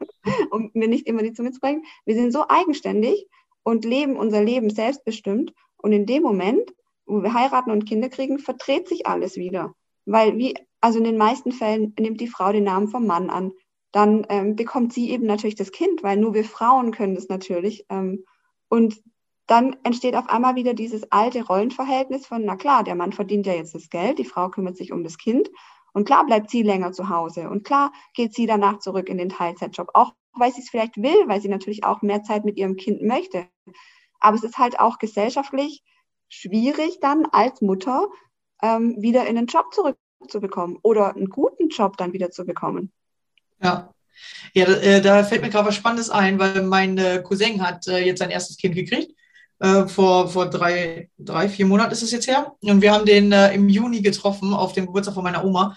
[0.51, 1.84] um mir nicht immer die Zunge zu bringen.
[2.06, 3.27] Wir sind so eigenständig
[3.63, 5.54] und leben unser Leben selbstbestimmt.
[5.82, 6.74] Und in dem Moment,
[7.06, 9.74] wo wir heiraten und Kinder kriegen, verdreht sich alles wieder.
[10.06, 13.52] Weil wie, also in den meisten Fällen nimmt die Frau den Namen vom Mann an.
[13.91, 17.86] Dann ähm, bekommt sie eben natürlich das Kind, weil nur wir Frauen können das natürlich.
[17.89, 18.26] Ähm,
[18.70, 19.02] und
[19.48, 23.54] dann entsteht auf einmal wieder dieses alte Rollenverhältnis von, na klar, der Mann verdient ja
[23.54, 25.50] jetzt das Geld, die Frau kümmert sich um das Kind.
[25.94, 27.50] Und klar bleibt sie länger zu Hause.
[27.50, 31.28] Und klar geht sie danach zurück in den Teilzeitjob, auch weil sie es vielleicht will,
[31.28, 33.48] weil sie natürlich auch mehr Zeit mit ihrem Kind möchte.
[34.21, 35.84] Aber es ist halt auch gesellschaftlich
[36.29, 38.07] schwierig, dann als Mutter
[38.62, 42.91] ähm, wieder in den Job zurückzubekommen oder einen guten Job dann wieder zu bekommen.
[43.62, 43.93] Ja.
[44.53, 47.88] Ja, da, äh, da fällt mir gerade was Spannendes ein, weil mein äh, Cousin hat
[47.88, 49.13] äh, jetzt sein erstes Kind gekriegt.
[49.60, 52.53] Äh, vor, vor drei, drei, vier Monaten ist es jetzt her.
[52.62, 55.75] Und wir haben den äh, im Juni getroffen auf dem Geburtstag von meiner Oma.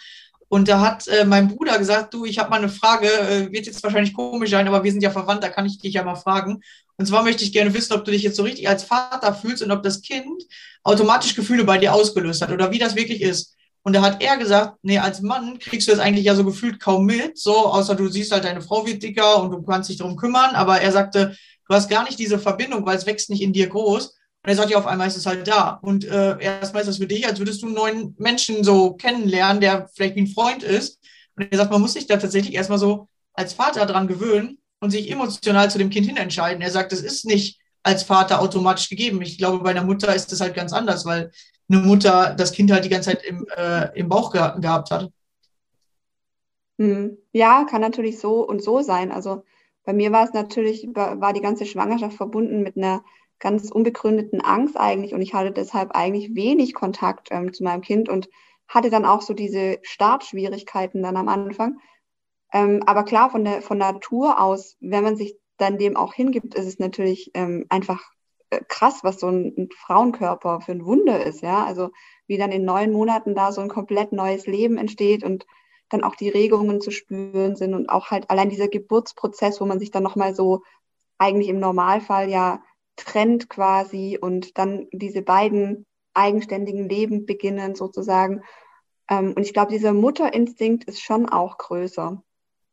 [0.48, 3.82] Und da hat äh, mein Bruder gesagt, du, ich habe mal eine Frage, wird jetzt
[3.82, 6.62] wahrscheinlich komisch sein, aber wir sind ja verwandt, da kann ich dich ja mal fragen.
[6.96, 9.62] Und zwar möchte ich gerne wissen, ob du dich jetzt so richtig als Vater fühlst
[9.62, 10.44] und ob das Kind
[10.82, 13.56] automatisch Gefühle bei dir ausgelöst hat oder wie das wirklich ist.
[13.82, 16.80] Und da hat er gesagt, nee, als Mann kriegst du das eigentlich ja so gefühlt
[16.80, 19.98] kaum mit, so, außer du siehst halt, deine Frau wird dicker und du kannst dich
[19.98, 20.54] darum kümmern.
[20.54, 21.36] Aber er sagte,
[21.68, 24.06] du hast gar nicht diese Verbindung, weil es wächst nicht in dir groß.
[24.06, 25.80] Und er sagt ja, auf einmal ist es halt da.
[25.82, 29.60] Und äh, erstmal ist das für dich, als würdest du einen neuen Menschen so kennenlernen,
[29.60, 30.98] der vielleicht wie ein Freund ist.
[31.36, 34.90] Und er sagt, man muss sich da tatsächlich erstmal so als Vater dran gewöhnen und
[34.90, 36.62] sich emotional zu dem Kind hin entscheiden.
[36.62, 39.20] Er sagt, es ist nicht als Vater automatisch gegeben.
[39.22, 41.32] Ich glaube, bei einer Mutter ist das halt ganz anders, weil
[41.68, 45.10] eine Mutter das Kind halt die ganze Zeit im, äh, im Bauch ge gehabt hat.
[46.78, 47.16] Hm.
[47.32, 49.10] Ja, kann natürlich so und so sein.
[49.10, 49.44] Also
[49.84, 53.04] bei mir war es natürlich, war die ganze Schwangerschaft verbunden mit einer
[53.38, 58.08] ganz unbegründeten Angst eigentlich und ich hatte deshalb eigentlich wenig Kontakt ähm, zu meinem Kind
[58.08, 58.28] und
[58.68, 61.78] hatte dann auch so diese Startschwierigkeiten dann am Anfang.
[62.54, 66.54] Ähm, aber klar, von der von Natur aus, wenn man sich dann dem auch hingibt,
[66.54, 68.00] ist es natürlich ähm, einfach
[68.50, 71.64] äh, krass, was so ein, ein, Frauenkörper für ein Wunder ist, ja.
[71.64, 71.90] Also
[72.28, 75.46] wie dann in neun Monaten da so ein komplett neues Leben entsteht und
[75.88, 79.80] dann auch die Regungen zu spüren sind und auch halt allein dieser Geburtsprozess, wo man
[79.80, 80.62] sich dann nochmal so
[81.18, 82.62] eigentlich im Normalfall ja
[82.96, 88.42] trennt quasi und dann diese beiden eigenständigen Leben beginnen sozusagen.
[89.10, 92.22] Ähm, und ich glaube, dieser Mutterinstinkt ist schon auch größer.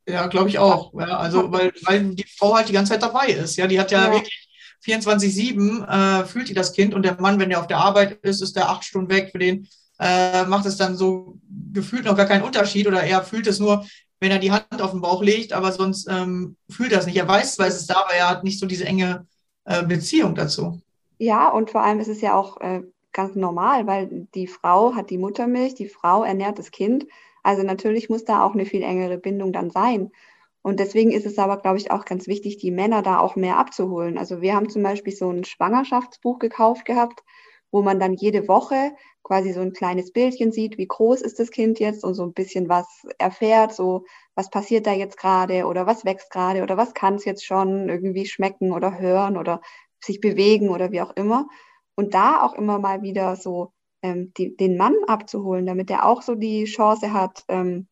[0.08, 0.94] Ja, glaube ich auch.
[0.94, 3.56] Ja, also, weil, weil die Frau halt die ganze Zeit dabei ist.
[3.58, 4.14] Ja, die hat ja, ja.
[4.14, 4.50] wirklich
[4.86, 8.42] 24-7 äh, fühlt die das Kind und der Mann, wenn der auf der Arbeit ist,
[8.42, 9.30] ist der acht Stunden weg.
[9.32, 9.68] Für den
[10.00, 11.38] äh, macht es dann so
[11.72, 13.86] gefühlt noch gar keinen Unterschied oder er fühlt es nur,
[14.20, 17.18] wenn er die Hand auf den Bauch legt, aber sonst ähm, fühlt er es nicht.
[17.18, 19.28] Er weiß zwar, es ist da, aber er hat nicht so diese enge
[19.66, 20.82] äh, Beziehung dazu.
[21.18, 22.82] Ja, und vor allem ist es ja auch äh,
[23.14, 27.06] ganz normal, weil die Frau hat die Muttermilch, die Frau ernährt das Kind.
[27.44, 30.12] Also natürlich muss da auch eine viel engere Bindung dann sein.
[30.64, 33.58] Und deswegen ist es aber, glaube ich, auch ganz wichtig, die Männer da auch mehr
[33.58, 34.18] abzuholen.
[34.18, 37.24] Also wir haben zum Beispiel so ein Schwangerschaftsbuch gekauft gehabt,
[37.72, 38.92] wo man dann jede Woche
[39.24, 42.34] quasi so ein kleines Bildchen sieht, wie groß ist das Kind jetzt und so ein
[42.34, 42.86] bisschen was
[43.18, 44.04] erfährt, so
[44.36, 47.90] was passiert da jetzt gerade oder was wächst gerade oder was kann es jetzt schon
[47.90, 49.62] irgendwie schmecken oder hören oder
[50.04, 51.48] sich bewegen oder wie auch immer.
[51.96, 56.22] Und da auch immer mal wieder so ähm, die, den Mann abzuholen, damit er auch
[56.22, 57.88] so die Chance hat, ähm,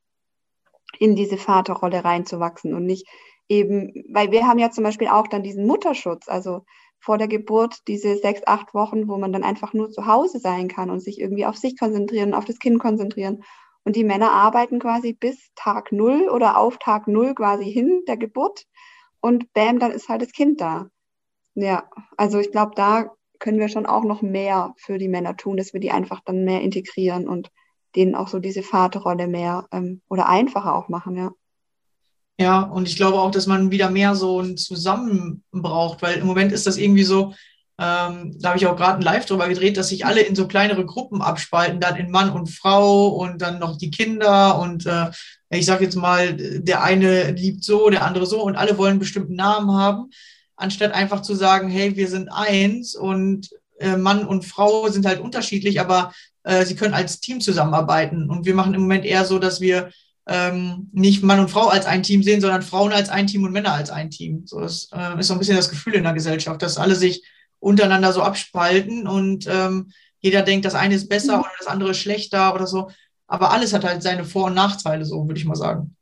[0.98, 3.08] in diese Vaterrolle reinzuwachsen und nicht
[3.48, 6.66] eben, weil wir haben ja zum Beispiel auch dann diesen Mutterschutz, also
[7.00, 10.68] vor der Geburt diese sechs, acht Wochen, wo man dann einfach nur zu Hause sein
[10.68, 13.44] kann und sich irgendwie auf sich konzentrieren, auf das Kind konzentrieren.
[13.86, 18.18] Und die Männer arbeiten quasi bis Tag Null oder auf Tag Null quasi hin der
[18.18, 18.66] Geburt.
[19.22, 20.90] Und bam, dann ist halt das Kind da.
[21.56, 25.58] Ja, also ich glaube, da können wir schon auch noch mehr für die Männer tun,
[25.58, 27.50] dass wir die einfach dann mehr integrieren und
[27.96, 31.32] denen auch so diese Vaterrolle mehr ähm, oder einfacher auch machen, ja.
[32.40, 36.26] Ja, und ich glaube auch, dass man wieder mehr so ein Zusammen braucht, weil im
[36.26, 37.34] Moment ist das irgendwie so,
[37.78, 40.48] ähm, da habe ich auch gerade ein Live drüber gedreht, dass sich alle in so
[40.48, 45.12] kleinere Gruppen abspalten, dann in Mann und Frau und dann noch die Kinder und äh,
[45.50, 49.00] ich sage jetzt mal, der eine liebt so, der andere so und alle wollen einen
[49.00, 50.10] bestimmten Namen haben,
[50.60, 55.22] anstatt einfach zu sagen, hey, wir sind eins und äh, Mann und Frau sind halt
[55.22, 58.30] unterschiedlich, aber äh, sie können als Team zusammenarbeiten.
[58.30, 59.90] Und wir machen im Moment eher so, dass wir
[60.28, 63.52] ähm, nicht Mann und Frau als ein Team sehen, sondern Frauen als ein Team und
[63.52, 64.44] Männer als ein Team.
[64.46, 67.26] So das, äh, ist so ein bisschen das Gefühl in der Gesellschaft, dass alle sich
[67.60, 71.42] untereinander so abspalten und ähm, jeder denkt, das eine ist besser mhm.
[71.42, 72.90] oder das andere ist schlechter oder so.
[73.28, 75.96] Aber alles hat halt seine Vor- und Nachteile, so würde ich mal sagen.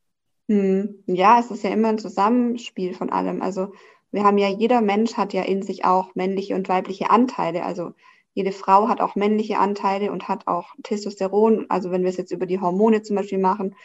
[0.50, 1.04] Hm.
[1.08, 3.42] Ja, es ist ja immer ein Zusammenspiel von allem.
[3.42, 3.74] Also
[4.12, 7.64] wir haben ja, jeder Mensch hat ja in sich auch männliche und weibliche Anteile.
[7.64, 7.92] Also
[8.34, 11.66] jede Frau hat auch männliche Anteile und hat auch Testosteron.
[11.70, 13.76] Also wenn wir es jetzt über die Hormone zum Beispiel machen,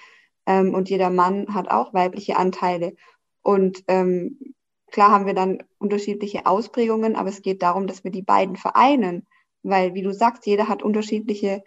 [0.46, 2.94] ähm, und jeder Mann hat auch weibliche Anteile.
[3.42, 4.54] Und ähm,
[4.90, 9.26] klar haben wir dann unterschiedliche Ausprägungen, aber es geht darum, dass wir die beiden vereinen,
[9.62, 11.62] weil, wie du sagst, jeder hat unterschiedliche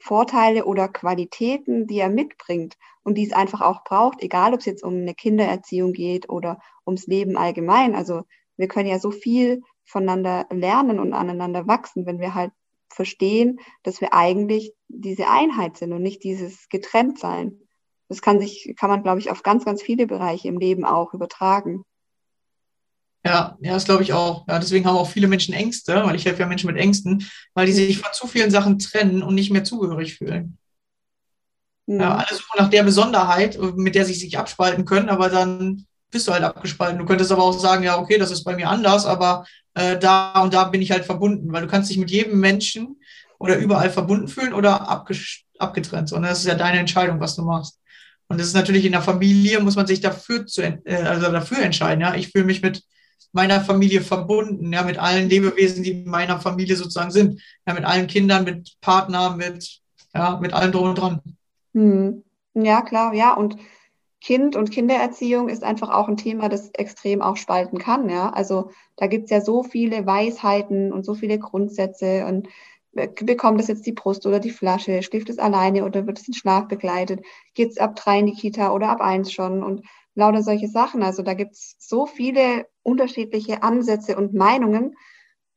[0.00, 4.66] Vorteile oder Qualitäten, die er mitbringt und die es einfach auch braucht, egal ob es
[4.66, 7.94] jetzt um eine Kindererziehung geht oder ums Leben allgemein.
[7.94, 8.22] Also
[8.56, 12.52] wir können ja so viel voneinander lernen und aneinander wachsen, wenn wir halt
[12.88, 17.60] verstehen, dass wir eigentlich diese Einheit sind und nicht dieses Getrenntsein.
[18.08, 21.14] Das kann sich, kann man, glaube ich, auf ganz, ganz viele Bereiche im Leben auch
[21.14, 21.84] übertragen.
[23.26, 24.46] Ja, ja, das glaube ich auch.
[24.48, 27.66] Ja, deswegen haben auch viele Menschen Ängste, weil ich helfe ja Menschen mit Ängsten, weil
[27.66, 30.58] die sich von zu vielen Sachen trennen und nicht mehr zugehörig fühlen.
[31.86, 32.00] Mhm.
[32.00, 36.28] Ja, alle suchen nach der Besonderheit, mit der sie sich abspalten können, aber dann bist
[36.28, 36.98] du halt abgespalten.
[36.98, 40.42] Du könntest aber auch sagen, ja, okay, das ist bei mir anders, aber äh, da
[40.42, 43.00] und da bin ich halt verbunden, weil du kannst dich mit jedem Menschen
[43.38, 44.88] oder überall verbunden fühlen oder
[45.58, 46.12] abgetrennt.
[46.12, 47.80] Und das ist ja deine Entscheidung, was du machst.
[48.28, 51.58] Und das ist natürlich in der Familie, muss man sich dafür, zu, äh, also dafür
[51.62, 52.00] entscheiden.
[52.00, 52.14] Ja?
[52.14, 52.82] Ich fühle mich mit
[53.32, 57.40] meiner Familie verbunden, ja, mit allen Lebewesen, die in meiner Familie sozusagen sind.
[57.66, 59.80] Ja, mit allen Kindern, mit Partnern, mit,
[60.14, 61.20] ja, mit allem drum und dran.
[61.74, 62.22] Hm.
[62.54, 63.34] Ja, klar, ja.
[63.34, 63.56] Und
[64.20, 68.08] Kind und Kindererziehung ist einfach auch ein Thema, das extrem auch spalten kann.
[68.08, 72.48] Ja, also da gibt es ja so viele Weisheiten und so viele Grundsätze und
[72.94, 76.34] bekommt es jetzt die Brust oder die Flasche, schläft es alleine oder wird es in
[76.34, 77.20] Schlaf begleitet,
[77.54, 79.82] geht es ab drei in die Kita oder ab eins schon und
[80.14, 81.02] lauter solche Sachen.
[81.02, 84.96] Also da gibt es so viele unterschiedliche Ansätze und Meinungen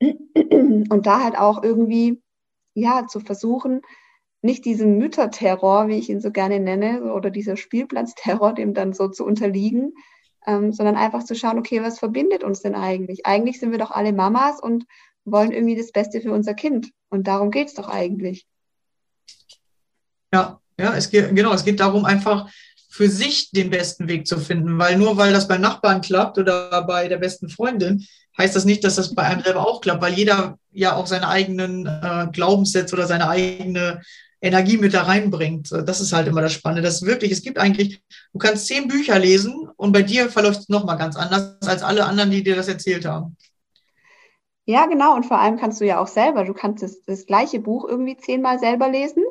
[0.00, 2.22] und da halt auch irgendwie,
[2.74, 3.82] ja, zu versuchen,
[4.40, 9.08] nicht diesen Mütterterror, wie ich ihn so gerne nenne, oder dieser Spielplatzterror, dem dann so
[9.08, 9.94] zu unterliegen,
[10.46, 13.26] ähm, sondern einfach zu schauen, okay, was verbindet uns denn eigentlich?
[13.26, 14.86] Eigentlich sind wir doch alle Mamas und
[15.24, 16.92] wollen irgendwie das Beste für unser Kind.
[17.10, 18.46] Und darum geht es doch eigentlich.
[20.32, 22.50] Ja, ja, es geht, genau, es geht darum, einfach
[22.88, 26.82] für sich den besten Weg zu finden, weil nur weil das beim Nachbarn klappt oder
[26.84, 28.06] bei der besten Freundin,
[28.38, 31.28] heißt das nicht, dass das bei einem selber auch klappt, weil jeder ja auch seine
[31.28, 34.00] eigenen äh, Glaubenssätze oder seine eigene
[34.40, 35.70] Energie mit da reinbringt.
[35.72, 36.82] Das ist halt immer das Spannende.
[36.82, 38.00] Das wirklich, es gibt eigentlich,
[38.32, 42.04] du kannst zehn Bücher lesen und bei dir verläuft es nochmal ganz anders als alle
[42.04, 43.36] anderen, die dir das erzählt haben.
[44.64, 45.14] Ja, genau.
[45.14, 48.16] Und vor allem kannst du ja auch selber, du kannst das, das gleiche Buch irgendwie
[48.16, 49.24] zehnmal selber lesen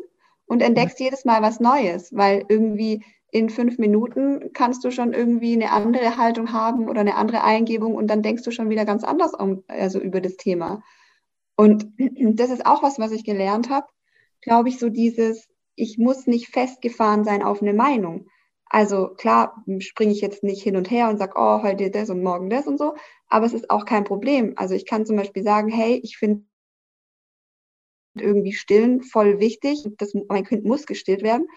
[0.45, 1.05] und entdeckst ja.
[1.05, 3.03] jedes Mal was Neues, weil irgendwie
[3.37, 7.95] in fünf Minuten kannst du schon irgendwie eine andere Haltung haben oder eine andere Eingebung
[7.95, 10.83] und dann denkst du schon wieder ganz anders um, also über das Thema.
[11.55, 11.87] Und
[12.37, 13.87] das ist auch was, was ich gelernt habe,
[14.41, 18.27] glaube ich, so dieses, ich muss nicht festgefahren sein auf eine Meinung.
[18.69, 22.21] Also klar springe ich jetzt nicht hin und her und sage, oh, heute das und
[22.21, 22.95] morgen das und so,
[23.29, 24.53] aber es ist auch kein Problem.
[24.57, 26.43] Also ich kann zum Beispiel sagen, hey, ich finde
[28.15, 31.47] irgendwie stillen voll wichtig, das, mein Kind muss gestillt werden.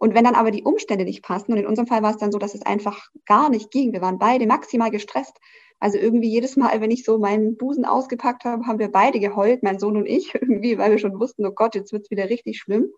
[0.00, 2.32] Und wenn dann aber die Umstände nicht passen, und in unserem Fall war es dann
[2.32, 5.36] so, dass es einfach gar nicht ging, wir waren beide maximal gestresst.
[5.78, 9.62] Also irgendwie jedes Mal, wenn ich so meinen Busen ausgepackt habe, haben wir beide geheult,
[9.62, 12.30] mein Sohn und ich, irgendwie, weil wir schon wussten, oh Gott, jetzt wird es wieder
[12.30, 12.90] richtig schlimm.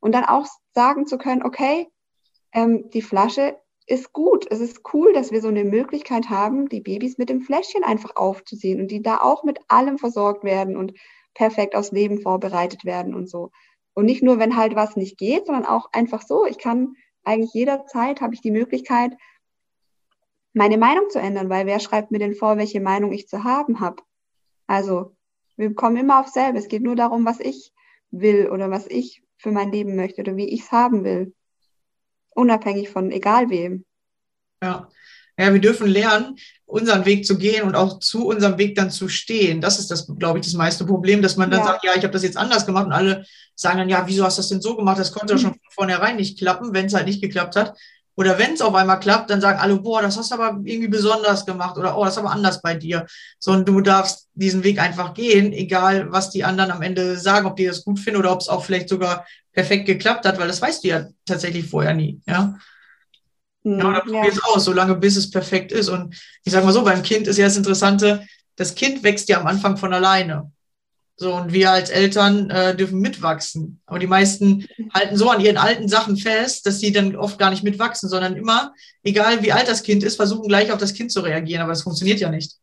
[0.00, 1.86] Und dann auch sagen zu können, okay,
[2.52, 4.44] ähm, die Flasche ist gut.
[4.50, 8.16] Es ist cool, dass wir so eine Möglichkeit haben, die Babys mit dem Fläschchen einfach
[8.16, 10.94] aufzusehen und die da auch mit allem versorgt werden und
[11.34, 13.52] perfekt aufs Leben vorbereitet werden und so.
[14.00, 16.46] Und nicht nur, wenn halt was nicht geht, sondern auch einfach so.
[16.46, 19.12] Ich kann eigentlich jederzeit, habe ich die Möglichkeit,
[20.54, 23.80] meine Meinung zu ändern, weil wer schreibt mir denn vor, welche Meinung ich zu haben
[23.80, 24.02] habe?
[24.66, 25.14] Also,
[25.58, 26.56] wir kommen immer auf selbe.
[26.56, 27.74] Es geht nur darum, was ich
[28.10, 31.34] will oder was ich für mein Leben möchte oder wie ich es haben will.
[32.30, 33.84] Unabhängig von egal wem.
[34.62, 34.88] Ja.
[35.40, 39.08] Ja, wir dürfen lernen, unseren Weg zu gehen und auch zu unserem Weg dann zu
[39.08, 39.60] stehen.
[39.60, 41.66] Das ist das, glaube ich, das meiste Problem, dass man dann ja.
[41.66, 43.24] sagt, ja, ich habe das jetzt anders gemacht und alle
[43.54, 44.98] sagen dann, ja, wieso hast du das denn so gemacht?
[44.98, 45.38] Das konnte mhm.
[45.38, 47.76] schon von vornherein nicht klappen, wenn es halt nicht geklappt hat.
[48.16, 50.88] Oder wenn es auf einmal klappt, dann sagen alle, boah, das hast du aber irgendwie
[50.88, 53.06] besonders gemacht oder oh, das ist aber anders bei dir.
[53.38, 57.56] Sondern du darfst diesen Weg einfach gehen, egal was die anderen am Ende sagen, ob
[57.56, 60.60] die das gut finden oder ob es auch vielleicht sogar perfekt geklappt hat, weil das
[60.60, 62.20] weißt du ja tatsächlich vorher nie.
[62.26, 62.56] Ja.
[63.62, 64.00] Ja, dann ja.
[64.00, 65.88] probier es aus, solange bis es perfekt ist.
[65.88, 69.40] Und ich sage mal so, beim Kind ist ja das Interessante, das Kind wächst ja
[69.40, 70.50] am Anfang von alleine.
[71.16, 73.82] So, und wir als Eltern äh, dürfen mitwachsen.
[73.84, 77.50] Aber die meisten halten so an ihren alten Sachen fest, dass sie dann oft gar
[77.50, 81.12] nicht mitwachsen, sondern immer, egal wie alt das Kind ist, versuchen gleich auf das Kind
[81.12, 81.62] zu reagieren.
[81.62, 82.54] Aber es funktioniert ja nicht.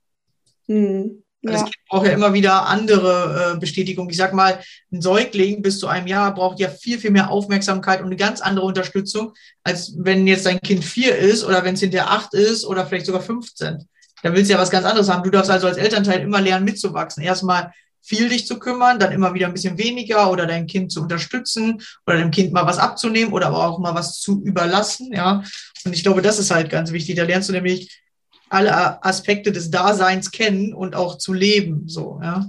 [0.65, 1.23] Mhm.
[1.47, 1.53] Ja.
[1.53, 4.09] Das Kind braucht ja immer wieder andere äh, Bestätigung.
[4.09, 4.59] Ich sag mal,
[4.91, 8.41] ein Säugling bis zu einem Jahr braucht ja viel, viel mehr Aufmerksamkeit und eine ganz
[8.41, 9.33] andere Unterstützung,
[9.63, 13.05] als wenn jetzt dein Kind vier ist oder wenn es hinter acht ist oder vielleicht
[13.05, 13.87] sogar 15.
[14.23, 15.23] Da willst du ja was ganz anderes haben.
[15.23, 17.23] Du darfst also als Elternteil immer lernen, mitzuwachsen.
[17.23, 17.71] Erstmal
[18.07, 21.81] viel dich zu kümmern, dann immer wieder ein bisschen weniger oder dein Kind zu unterstützen
[22.05, 25.43] oder dem Kind mal was abzunehmen oder aber auch mal was zu überlassen, ja.
[25.83, 27.17] Und ich glaube, das ist halt ganz wichtig.
[27.17, 28.01] Da lernst du nämlich
[28.49, 32.45] alle Aspekte des Daseins kennen und auch zu leben, so, ja.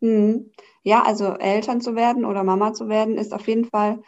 [0.00, 0.50] Mhm.
[0.82, 3.98] Ja, also Eltern zu werden oder Mama zu werden, ist auf jeden Fall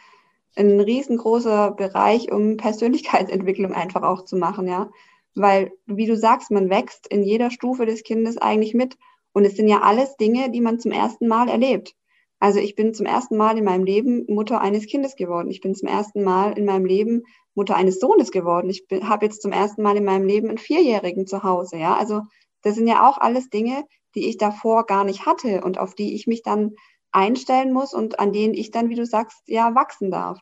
[0.56, 4.90] ein riesengroßer Bereich, um Persönlichkeitsentwicklung einfach auch zu machen, ja.
[5.34, 8.96] Weil, wie du sagst, man wächst in jeder Stufe des Kindes eigentlich mit.
[9.32, 11.94] Und es sind ja alles Dinge, die man zum ersten Mal erlebt.
[12.38, 15.50] Also ich bin zum ersten Mal in meinem Leben Mutter eines Kindes geworden.
[15.50, 17.22] Ich bin zum ersten Mal in meinem Leben
[17.54, 18.70] Mutter eines Sohnes geworden.
[18.70, 21.76] Ich habe jetzt zum ersten Mal in meinem Leben einen Vierjährigen zu Hause.
[21.76, 22.22] Ja, also
[22.62, 23.84] das sind ja auch alles Dinge,
[24.14, 26.74] die ich davor gar nicht hatte und auf die ich mich dann
[27.10, 30.38] einstellen muss und an denen ich dann, wie du sagst, ja wachsen darf.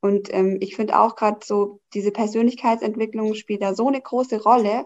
[0.00, 4.84] Und ähm, ich finde auch gerade so, diese Persönlichkeitsentwicklung spielt da so eine große Rolle,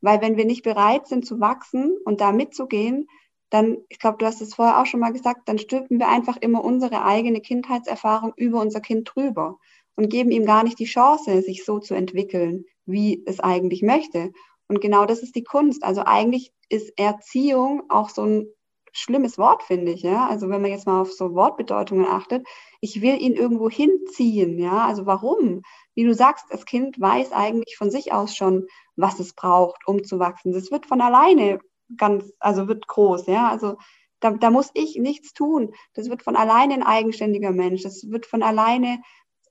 [0.00, 3.08] weil wenn wir nicht bereit sind zu wachsen und da mitzugehen,
[3.50, 6.36] dann, ich glaube, du hast es vorher auch schon mal gesagt, dann stülpen wir einfach
[6.36, 9.58] immer unsere eigene Kindheitserfahrung über unser Kind drüber
[9.96, 14.32] und geben ihm gar nicht die Chance, sich so zu entwickeln, wie es eigentlich möchte.
[14.68, 15.82] Und genau das ist die Kunst.
[15.82, 18.46] Also eigentlich ist Erziehung auch so ein
[18.92, 20.02] schlimmes Wort, finde ich.
[20.02, 20.28] Ja?
[20.28, 22.46] Also wenn man jetzt mal auf so Wortbedeutungen achtet,
[22.80, 24.58] ich will ihn irgendwo hinziehen.
[24.58, 25.62] Ja, also warum?
[25.94, 30.04] Wie du sagst, das Kind weiß eigentlich von sich aus schon, was es braucht, um
[30.04, 30.52] zu wachsen.
[30.52, 31.60] Das wird von alleine
[31.96, 33.26] ganz, also wird groß.
[33.26, 33.76] Ja, also
[34.20, 35.72] da, da muss ich nichts tun.
[35.94, 37.82] Das wird von alleine ein eigenständiger Mensch.
[37.82, 39.00] Das wird von alleine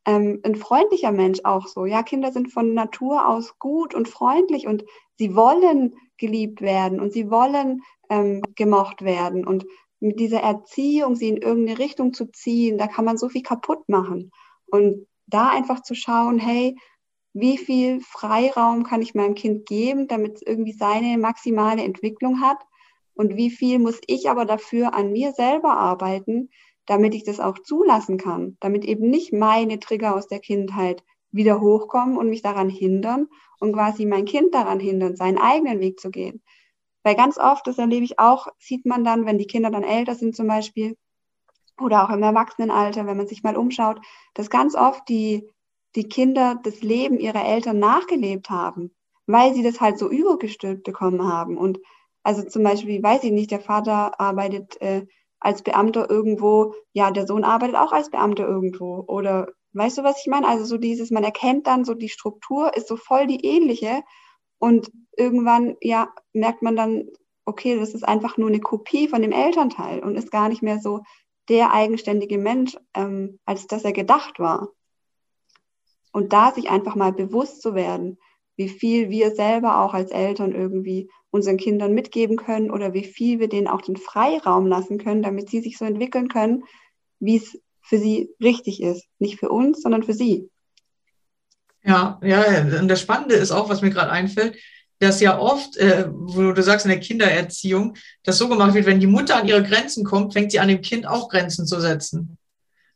[0.05, 1.85] ähm, ein freundlicher Mensch auch so.
[1.85, 4.85] Ja, Kinder sind von Natur aus gut und freundlich und
[5.17, 9.45] sie wollen geliebt werden und sie wollen ähm, gemocht werden.
[9.45, 9.65] Und
[9.99, 13.87] mit dieser Erziehung, sie in irgendeine Richtung zu ziehen, da kann man so viel kaputt
[13.89, 14.31] machen.
[14.67, 16.75] Und da einfach zu schauen, hey,
[17.33, 22.57] wie viel Freiraum kann ich meinem Kind geben, damit es irgendwie seine maximale Entwicklung hat?
[23.13, 26.49] Und wie viel muss ich aber dafür an mir selber arbeiten,
[26.89, 31.61] damit ich das auch zulassen kann, damit eben nicht meine Trigger aus der Kindheit wieder
[31.61, 33.27] hochkommen und mich daran hindern
[33.59, 36.41] und quasi mein Kind daran hindern, seinen eigenen Weg zu gehen.
[37.03, 40.15] Weil ganz oft, das erlebe ich auch, sieht man dann, wenn die Kinder dann älter
[40.15, 40.97] sind zum Beispiel
[41.79, 44.01] oder auch im Erwachsenenalter, wenn man sich mal umschaut,
[44.33, 45.47] dass ganz oft die,
[45.95, 48.95] die Kinder das Leben ihrer Eltern nachgelebt haben,
[49.27, 51.55] weil sie das halt so übergestülpt bekommen haben.
[51.55, 51.77] Und
[52.23, 55.05] also zum Beispiel, weiß ich nicht, der Vater arbeitet äh,
[55.39, 59.03] als Beamter irgendwo, ja, der Sohn arbeitet auch als Beamter irgendwo.
[59.07, 60.47] Oder weißt du, was ich meine?
[60.47, 64.03] Also so dieses, man erkennt dann so, die Struktur ist so voll die ähnliche.
[64.57, 67.07] Und irgendwann, ja, merkt man dann,
[67.45, 70.79] okay, das ist einfach nur eine Kopie von dem Elternteil und ist gar nicht mehr
[70.79, 71.01] so
[71.47, 74.69] der eigenständige Mensch, ähm, als dass er gedacht war.
[76.11, 78.19] Und da sich einfach mal bewusst zu werden,
[78.59, 83.39] wie viel wir selber auch als Eltern irgendwie unseren Kindern mitgeben können oder wie viel
[83.39, 86.65] wir denen auch den Freiraum lassen können, damit sie sich so entwickeln können,
[87.21, 89.05] wie es für sie richtig ist.
[89.17, 90.49] Nicht für uns, sondern für sie.
[91.85, 94.57] Ja, ja, und das Spannende ist auch, was mir gerade einfällt,
[94.99, 98.99] dass ja oft, äh, wo du sagst in der Kindererziehung, das so gemacht wird, wenn
[98.99, 102.37] die Mutter an ihre Grenzen kommt, fängt sie an dem Kind auch Grenzen zu setzen.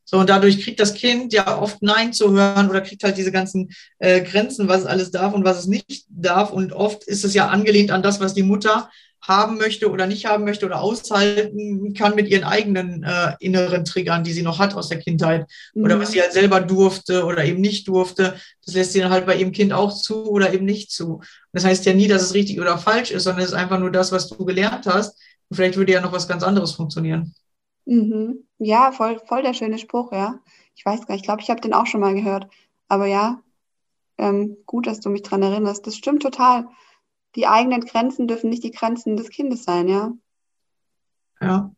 [0.06, 3.32] So, und dadurch kriegt das Kind ja oft Nein zu hören oder kriegt halt diese
[3.32, 6.52] ganzen äh, Grenzen, was es alles darf und was es nicht darf.
[6.52, 8.90] Und oft ist es ja angelehnt an das, was die Mutter
[9.26, 14.24] haben möchte oder nicht haben möchte oder aushalten kann mit ihren eigenen äh, inneren Triggern,
[14.24, 15.86] die sie noch hat aus der Kindheit mhm.
[15.86, 18.36] oder was sie halt selber durfte oder eben nicht durfte.
[18.66, 21.22] Das lässt sie dann halt bei ihrem Kind auch zu oder eben nicht zu.
[21.54, 23.92] Das heißt ja nie, dass es richtig oder falsch ist, sondern es ist einfach nur
[23.92, 25.18] das, was du gelernt hast.
[25.50, 27.34] Und vielleicht würde ja noch was ganz anderes funktionieren.
[27.86, 28.48] Mhm.
[28.60, 30.40] Ja, voll, voll der schöne Spruch, ja.
[30.76, 32.48] Ich weiß gar nicht, ich glaube, ich habe den auch schon mal gehört.
[32.88, 33.42] Aber ja,
[34.18, 35.86] ähm, gut, dass du mich daran erinnerst.
[35.86, 36.68] Das stimmt total.
[37.36, 40.14] Die eigenen Grenzen dürfen nicht die Grenzen des Kindes sein, ja.
[41.42, 41.72] Ja.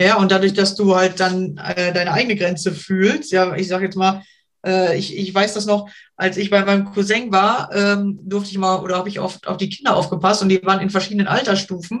[0.00, 3.84] Ja, und dadurch, dass du halt dann äh, deine eigene Grenze fühlst, ja, ich sage
[3.84, 4.22] jetzt mal,
[4.64, 8.56] äh, ich, ich weiß das noch, als ich bei meinem Cousin war, ähm, durfte ich
[8.56, 12.00] mal oder habe ich oft auf die Kinder aufgepasst und die waren in verschiedenen Altersstufen.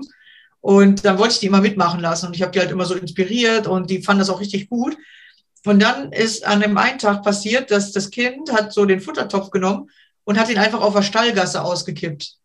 [0.60, 2.94] Und dann wollte ich die immer mitmachen lassen und ich habe die halt immer so
[2.94, 4.96] inspiriert und die fanden das auch richtig gut.
[5.64, 9.50] Und dann ist an dem einen Tag passiert, dass das Kind hat so den Futtertopf
[9.50, 9.90] genommen
[10.24, 12.36] und hat ihn einfach auf der Stallgasse ausgekippt.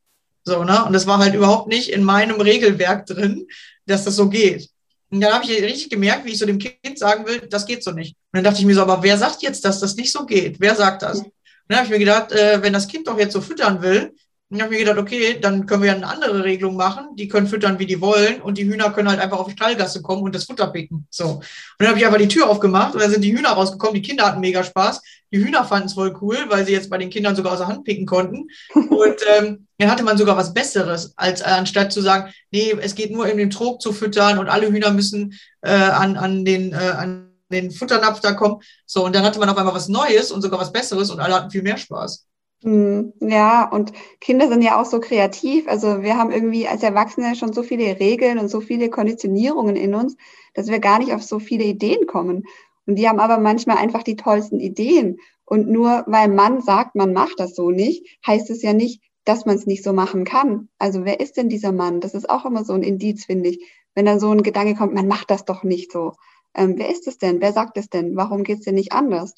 [0.43, 0.85] So, ne?
[0.85, 3.47] Und das war halt überhaupt nicht in meinem Regelwerk drin,
[3.85, 4.69] dass das so geht.
[5.09, 7.83] Und dann habe ich richtig gemerkt, wie ich so dem Kind sagen will, das geht
[7.83, 8.15] so nicht.
[8.31, 10.59] Und dann dachte ich mir so, aber wer sagt jetzt, dass das nicht so geht?
[10.59, 11.19] Wer sagt das?
[11.19, 11.31] Und
[11.67, 14.13] dann habe ich mir gedacht, äh, wenn das Kind doch jetzt so füttern will,
[14.49, 17.15] dann habe ich mir gedacht, okay, dann können wir ja eine andere Regelung machen.
[17.15, 18.41] Die können füttern, wie die wollen.
[18.41, 21.07] Und die Hühner können halt einfach auf die Stallgasse kommen und das Futter picken.
[21.09, 21.25] So.
[21.25, 21.43] Und
[21.79, 23.95] dann habe ich einfach die Tür aufgemacht und dann sind die Hühner rausgekommen.
[23.95, 25.01] Die Kinder hatten mega Spaß.
[25.31, 27.67] Die Hühner fanden es voll cool, weil sie jetzt bei den Kindern sogar aus der
[27.67, 28.47] Hand picken konnten.
[28.75, 32.93] Und ähm, dann hatte man sogar was Besseres, als äh, anstatt zu sagen, nee, es
[32.93, 36.71] geht nur in den Trog zu füttern und alle Hühner müssen äh, an, an den,
[36.71, 38.61] äh, an den Futternapf da kommen.
[38.85, 41.33] So, und dann hatte man auf einmal was Neues und sogar was Besseres und alle
[41.33, 42.27] hatten viel mehr Spaß.
[42.65, 45.67] Hm, ja, und Kinder sind ja auch so kreativ.
[45.67, 49.93] Also wir haben irgendwie als Erwachsene schon so viele Regeln und so viele Konditionierungen in
[49.93, 50.15] uns,
[50.55, 52.43] dass wir gar nicht auf so viele Ideen kommen.
[52.87, 55.17] Und die haben aber manchmal einfach die tollsten Ideen.
[55.45, 59.45] Und nur weil man sagt, man macht das so nicht, heißt es ja nicht, dass
[59.45, 60.69] man es nicht so machen kann.
[60.79, 62.01] Also wer ist denn dieser Mann?
[62.01, 63.63] Das ist auch immer so ein Indiz, finde ich.
[63.93, 66.13] Wenn dann so ein Gedanke kommt, man macht das doch nicht so.
[66.55, 67.41] Ähm, wer ist es denn?
[67.41, 68.15] Wer sagt es denn?
[68.15, 69.35] Warum geht es denn nicht anders?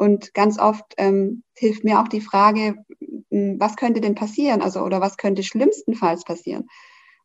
[0.00, 2.86] Und ganz oft ähm, hilft mir auch die Frage,
[3.30, 4.62] hm, was könnte denn passieren?
[4.62, 6.68] Also, oder was könnte schlimmstenfalls passieren?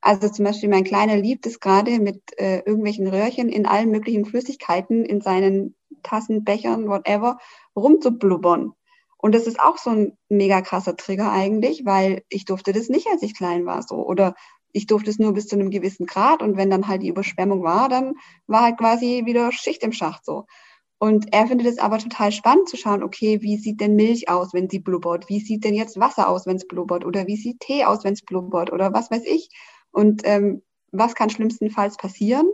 [0.01, 4.25] Also zum Beispiel mein Kleiner liebt es gerade mit äh, irgendwelchen Röhrchen in allen möglichen
[4.25, 5.73] Flüssigkeiten in seinen
[6.03, 7.37] Tassen, Bechern, whatever,
[7.77, 8.73] rumzublubbern.
[9.17, 13.07] Und das ist auch so ein mega krasser Trigger eigentlich, weil ich durfte das nicht,
[13.07, 14.05] als ich klein war, so.
[14.05, 14.35] Oder
[14.73, 17.63] ich durfte es nur bis zu einem gewissen Grad und wenn dann halt die Überschwemmung
[17.63, 18.15] war, dann
[18.47, 20.45] war halt quasi wieder Schicht im Schacht so.
[21.05, 24.55] Und er findet es aber total spannend zu schauen, okay, wie sieht denn Milch aus,
[24.55, 25.29] wenn sie blubbert?
[25.29, 27.05] Wie sieht denn jetzt Wasser aus, wenn es blubbert?
[27.05, 28.73] Oder wie sieht Tee aus, wenn es blubbert?
[28.73, 29.51] Oder was weiß ich?
[29.91, 32.47] Und ähm, was kann schlimmstenfalls passieren,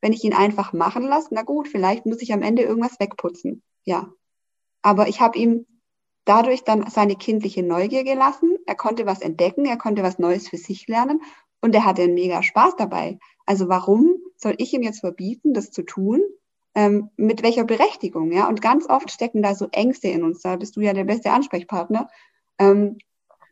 [0.00, 1.30] wenn ich ihn einfach machen lasse?
[1.32, 3.64] Na gut, vielleicht muss ich am Ende irgendwas wegputzen.
[3.82, 4.12] Ja.
[4.82, 5.66] Aber ich habe ihm
[6.24, 8.56] dadurch dann seine kindliche Neugier gelassen.
[8.66, 11.22] Er konnte was entdecken, er konnte was Neues für sich lernen
[11.60, 13.18] und er hatte einen mega Spaß dabei.
[13.46, 16.20] Also warum soll ich ihm jetzt verbieten, das zu tun,
[16.76, 18.46] ähm, mit welcher Berechtigung, ja.
[18.48, 20.42] Und ganz oft stecken da so Ängste in uns.
[20.42, 22.08] Da bist du ja der beste Ansprechpartner.
[22.58, 22.98] Ähm,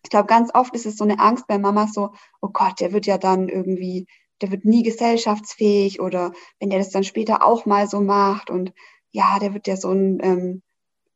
[0.03, 2.11] ich glaube, ganz oft ist es so eine Angst bei Mamas so,
[2.43, 4.07] oh Gott, der wird ja dann irgendwie,
[4.43, 8.75] der wird nie gesellschaftsfähig oder wenn der das dann später auch mal so macht und
[9.11, 10.63] ja, der wird ja so ein, ähm,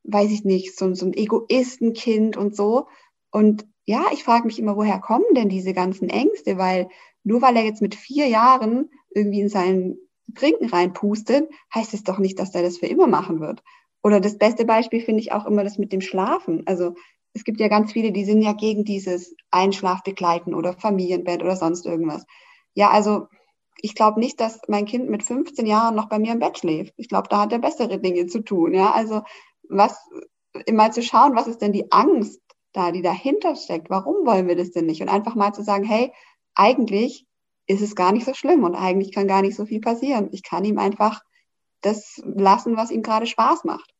[0.04, 2.86] weiß ich nicht, so, so ein Egoistenkind und so.
[3.30, 6.56] Und ja, ich frage mich immer, woher kommen denn diese ganzen Ängste?
[6.56, 6.88] Weil
[7.22, 9.98] nur weil er jetzt mit vier Jahren irgendwie in seinen
[10.34, 13.62] Trinken reinpustet, heißt es doch nicht, dass er das für immer machen wird.
[14.02, 16.62] Oder das beste Beispiel finde ich auch immer das mit dem Schlafen.
[16.66, 16.94] Also
[17.34, 21.86] es gibt ja ganz viele, die sind ja gegen dieses Einschlafbegleiten oder Familienbett oder sonst
[21.86, 22.24] irgendwas.
[22.74, 23.26] Ja, also
[23.80, 26.94] ich glaube nicht, dass mein Kind mit 15 Jahren noch bei mir im Bett schläft.
[26.96, 28.74] Ich glaube, da hat er bessere Dinge zu tun.
[28.74, 29.22] Ja, also
[29.68, 29.98] was,
[30.70, 32.40] mal zu schauen, was ist denn die Angst
[32.72, 33.90] da, die dahinter steckt?
[33.90, 35.02] Warum wollen wir das denn nicht?
[35.02, 36.12] Und einfach mal zu sagen, hey,
[36.54, 37.27] eigentlich
[37.68, 40.30] ist es gar nicht so schlimm und eigentlich kann gar nicht so viel passieren.
[40.32, 41.22] Ich kann ihm einfach
[41.82, 43.94] das lassen, was ihm gerade Spaß macht.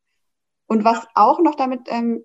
[0.67, 2.25] Und was auch noch damit ähm,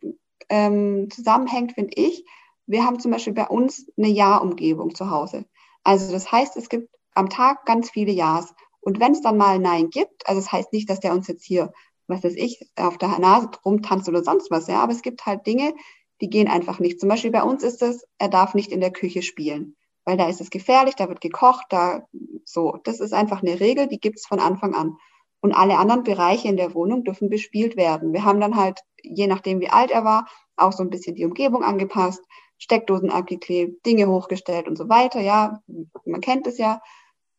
[0.50, 2.26] ähm, zusammenhängt, finde ich,
[2.66, 5.46] wir haben zum Beispiel bei uns eine Ja-Umgebung zu Hause.
[5.84, 8.56] Also das heißt, es gibt am Tag ganz viele Ja's.
[8.80, 11.46] Und wenn es dann mal Nein gibt, also das heißt nicht, dass der uns jetzt
[11.46, 11.74] hier,
[12.08, 15.46] was weiß ich, auf der Nase rumtanzt oder sonst was, ja, aber es gibt halt
[15.46, 15.74] Dinge,
[16.22, 17.02] die gehen einfach nicht.
[17.02, 19.76] Zum Beispiel bei uns ist es, er darf nicht in der Küche spielen
[20.06, 22.08] weil da ist es gefährlich, da wird gekocht, da
[22.46, 22.78] so.
[22.84, 24.98] Das ist einfach eine Regel, die gibt es von Anfang an.
[25.42, 28.14] Und alle anderen Bereiche in der Wohnung dürfen bespielt werden.
[28.14, 31.26] Wir haben dann halt, je nachdem wie alt er war, auch so ein bisschen die
[31.26, 32.24] Umgebung angepasst,
[32.58, 35.20] Steckdosen abgeklebt, Dinge hochgestellt und so weiter.
[35.20, 35.62] Ja,
[36.06, 36.82] man kennt es ja.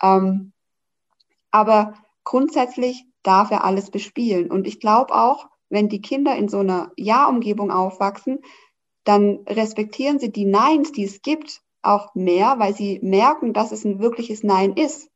[0.02, 0.52] Ähm,
[1.50, 1.94] aber
[2.24, 4.50] grundsätzlich darf er alles bespielen.
[4.50, 8.40] Und ich glaube auch, wenn die Kinder in so einer Ja-Umgebung aufwachsen,
[9.04, 13.84] dann respektieren sie die Neins, die es gibt, auch mehr, weil sie merken, dass es
[13.84, 15.10] ein wirkliches Nein ist.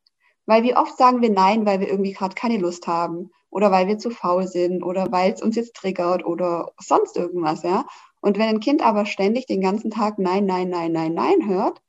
[0.45, 3.87] Weil wie oft sagen wir Nein, weil wir irgendwie gerade keine Lust haben oder weil
[3.87, 7.85] wir zu faul sind oder weil es uns jetzt triggert oder sonst irgendwas, ja.
[8.21, 11.81] Und wenn ein Kind aber ständig den ganzen Tag Nein, Nein, Nein, Nein, Nein hört,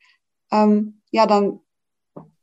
[0.52, 1.60] ähm, ja, dann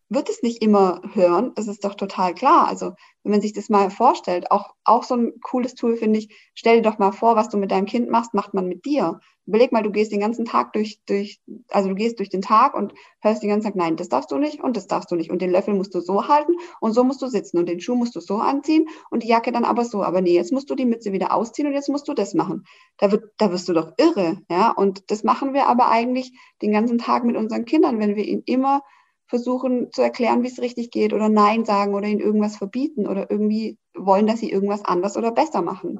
[0.10, 1.52] wird es nicht immer hören.
[1.56, 2.68] Das ist doch total klar.
[2.68, 2.94] Also,
[3.24, 6.78] wenn man sich das mal vorstellt, auch, auch so ein cooles Tool finde ich, stell
[6.78, 9.20] dir doch mal vor, was du mit deinem Kind machst, macht man mit dir.
[9.46, 12.74] Überleg mal, du gehst den ganzen Tag durch, durch, also du gehst durch den Tag
[12.74, 15.30] und hörst den ganzen Tag, nein, das darfst du nicht und das darfst du nicht.
[15.30, 17.96] Und den Löffel musst du so halten und so musst du sitzen und den Schuh
[17.96, 20.04] musst du so anziehen und die Jacke dann aber so.
[20.04, 22.66] Aber nee, jetzt musst du die Mütze wieder ausziehen und jetzt musst du das machen.
[22.98, 24.72] Da, wird, da wirst du doch irre, ja.
[24.72, 26.32] Und das machen wir aber eigentlich
[26.62, 28.84] den ganzen Tag mit unseren Kindern, wenn wir ihnen immer
[29.28, 33.30] versuchen zu erklären, wie es richtig geht oder Nein sagen oder ihnen irgendwas verbieten oder
[33.30, 36.00] irgendwie wollen, dass sie irgendwas anders oder besser machen.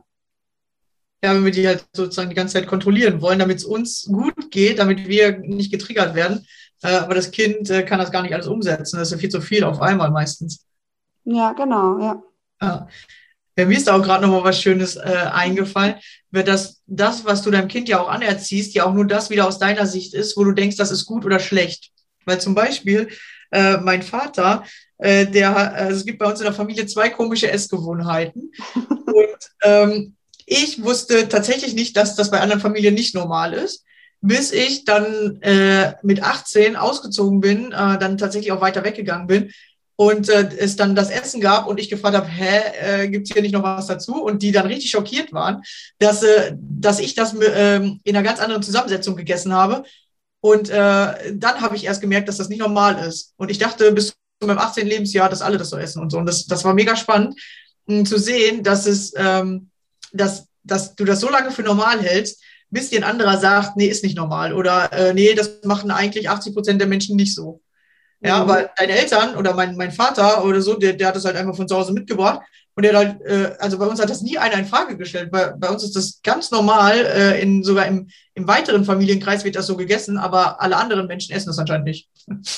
[1.24, 4.52] Ja, wenn wir die halt sozusagen die ganze Zeit kontrollieren wollen, damit es uns gut
[4.52, 6.46] geht, damit wir nicht getriggert werden.
[6.84, 8.98] Äh, aber das Kind äh, kann das gar nicht alles umsetzen.
[8.98, 10.64] Das ist ja viel zu viel auf einmal meistens.
[11.24, 12.24] Ja, genau, ja.
[12.62, 12.88] ja.
[13.58, 15.96] Ja, mir ist auch gerade noch mal was Schönes äh, eingefallen,
[16.30, 19.48] wird das, das, was du deinem Kind ja auch anerziehst, ja auch nur das wieder
[19.48, 21.92] aus deiner Sicht ist, wo du denkst, das ist gut oder schlecht.
[22.28, 23.08] Weil zum Beispiel
[23.52, 24.64] äh, mein Vater,
[25.00, 28.52] äh, der, also es gibt bei uns in der Familie zwei komische Essgewohnheiten.
[28.76, 30.16] Und ähm,
[30.46, 33.84] ich wusste tatsächlich nicht, dass das bei anderen Familien nicht normal ist,
[34.22, 39.52] bis ich dann äh, mit 18 ausgezogen bin, äh, dann tatsächlich auch weiter weggegangen bin
[39.98, 43.34] und äh, es dann das Essen gab und ich gefragt habe, hä, äh, gibt es
[43.34, 44.24] hier nicht noch was dazu?
[44.24, 45.64] Und die dann richtig schockiert waren,
[46.00, 49.84] dass, äh, dass ich das äh, in einer ganz anderen Zusammensetzung gegessen habe
[50.42, 53.34] und äh, dann habe ich erst gemerkt, dass das nicht normal ist.
[53.38, 54.86] Und ich dachte bis zu meinem 18.
[54.88, 56.20] Lebensjahr, dass alle das so essen und so.
[56.20, 57.40] Und das, das war mega spannend
[57.88, 59.70] mh, zu sehen, dass es, ähm,
[60.14, 63.88] dass, dass du das so lange für normal hältst, bis dir ein anderer sagt, nee,
[63.88, 64.54] ist nicht normal.
[64.54, 67.62] Oder äh, nee, das machen eigentlich 80 Prozent der Menschen nicht so.
[68.20, 68.50] Ja, mhm.
[68.50, 71.56] aber deine Eltern oder mein, mein Vater oder so, der, der hat das halt einfach
[71.56, 72.42] von zu Hause mitgebracht.
[72.78, 75.32] Und der halt, äh, also bei uns hat das nie einer in Frage gestellt.
[75.32, 79.56] Bei, bei uns ist das ganz normal, äh, in, sogar im, im weiteren Familienkreis wird
[79.56, 82.08] das so gegessen, aber alle anderen Menschen essen das anscheinend nicht.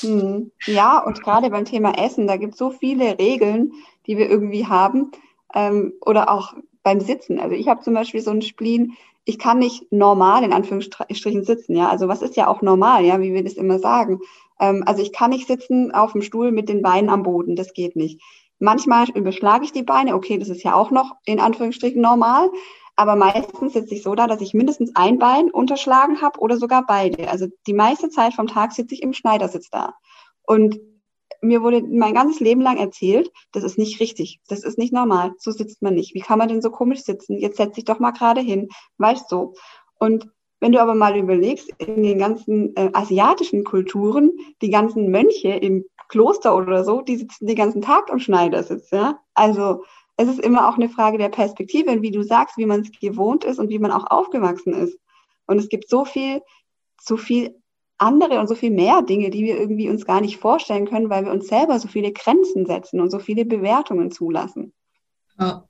[0.02, 0.52] Hm.
[0.66, 3.72] Ja, und gerade beim Thema Essen, da gibt es so viele Regeln,
[4.08, 5.12] die wir irgendwie haben.
[5.56, 6.54] Ähm, oder auch
[6.84, 7.40] beim Sitzen.
[7.40, 11.78] Also ich habe zum Beispiel so einen Spleen, ich kann nicht normal in Anführungsstrichen sitzen,
[11.78, 11.88] ja.
[11.88, 14.20] Also was ist ja auch normal, ja, wie wir das immer sagen.
[14.60, 17.74] Ähm, also ich kann nicht sitzen auf dem Stuhl mit den Beinen am Boden, das
[17.74, 18.20] geht nicht.
[18.60, 22.50] Manchmal überschlage ich die Beine, okay, das ist ja auch noch in Anführungsstrichen normal,
[22.96, 26.86] aber meistens sitze ich so da, dass ich mindestens ein Bein unterschlagen habe oder sogar
[26.86, 27.30] beide.
[27.30, 29.94] Also die meiste Zeit vom Tag sitze ich im Schneidersitz da.
[30.42, 30.80] Und
[31.42, 35.34] mir wurde mein ganzes Leben lang erzählt, das ist nicht richtig, das ist nicht normal,
[35.38, 36.14] so sitzt man nicht.
[36.14, 37.38] Wie kann man denn so komisch sitzen?
[37.38, 39.54] Jetzt setz dich doch mal gerade hin, weißt du.
[39.98, 40.30] Und
[40.60, 44.32] wenn du aber mal überlegst, in den ganzen äh, asiatischen Kulturen,
[44.62, 49.20] die ganzen Mönche im Kloster oder so, die sitzen den ganzen Tag am Schneidersitz, ja.
[49.34, 49.84] Also
[50.18, 53.46] es ist immer auch eine Frage der Perspektive, wie du sagst, wie man es gewohnt
[53.46, 55.00] ist und wie man auch aufgewachsen ist.
[55.46, 56.42] Und es gibt so viel,
[57.00, 57.56] so viel
[57.98, 61.24] andere und so viel mehr Dinge, die wir irgendwie uns gar nicht vorstellen können, weil
[61.24, 64.74] wir uns selber so viele Grenzen setzen und so viele Bewertungen zulassen.
[65.40, 65.69] Ja.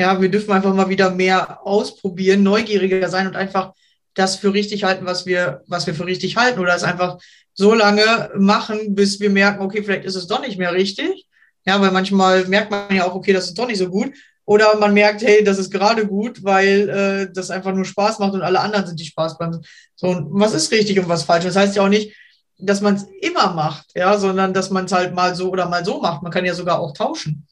[0.00, 3.74] Ja, wir dürfen einfach mal wieder mehr ausprobieren, neugieriger sein und einfach
[4.14, 6.58] das für richtig halten, was wir, was wir für richtig halten.
[6.58, 7.18] Oder es einfach
[7.52, 11.26] so lange machen, bis wir merken, okay, vielleicht ist es doch nicht mehr richtig.
[11.66, 14.14] Ja, weil manchmal merkt man ja auch, okay, das ist doch nicht so gut.
[14.46, 18.32] Oder man merkt, hey, das ist gerade gut, weil äh, das einfach nur Spaß macht
[18.32, 19.62] und alle anderen sind die Spaßbremsen.
[19.96, 21.44] So, und was ist richtig und was falsch?
[21.44, 22.16] Das heißt ja auch nicht,
[22.56, 25.84] dass man es immer macht, ja, sondern dass man es halt mal so oder mal
[25.84, 26.22] so macht.
[26.22, 27.46] Man kann ja sogar auch tauschen.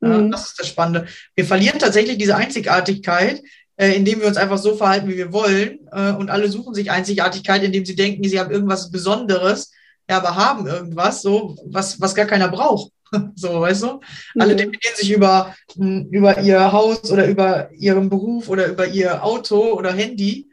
[0.00, 0.30] Ja, mhm.
[0.30, 1.06] Das ist das Spannende.
[1.34, 3.42] Wir verlieren tatsächlich diese Einzigartigkeit,
[3.76, 5.80] äh, indem wir uns einfach so verhalten, wie wir wollen.
[5.92, 9.72] Äh, und alle suchen sich Einzigartigkeit, indem sie denken, sie haben irgendwas Besonderes,
[10.08, 12.92] ja, aber haben irgendwas, so, was, was gar keiner braucht.
[13.34, 14.00] so, weißt du?
[14.34, 14.40] Mhm.
[14.40, 19.24] Alle definieren sich über, hm, über ihr Haus oder über ihren Beruf oder über ihr
[19.24, 20.50] Auto oder Handy,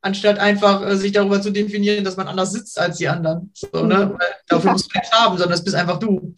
[0.00, 3.50] anstatt einfach äh, sich darüber zu definieren, dass man anders sitzt als die anderen.
[3.54, 3.82] So, ne?
[3.82, 3.88] mhm.
[3.88, 4.16] ne?
[4.18, 6.34] Weil dafür musst du nichts haben, sondern es bist einfach du.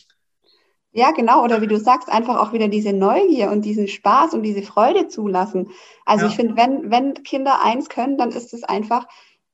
[0.98, 1.44] Ja, genau.
[1.44, 5.06] Oder wie du sagst, einfach auch wieder diese Neugier und diesen Spaß und diese Freude
[5.06, 5.70] zulassen.
[6.04, 6.30] Also ja.
[6.30, 9.06] ich finde, wenn, wenn Kinder eins können, dann ist es einfach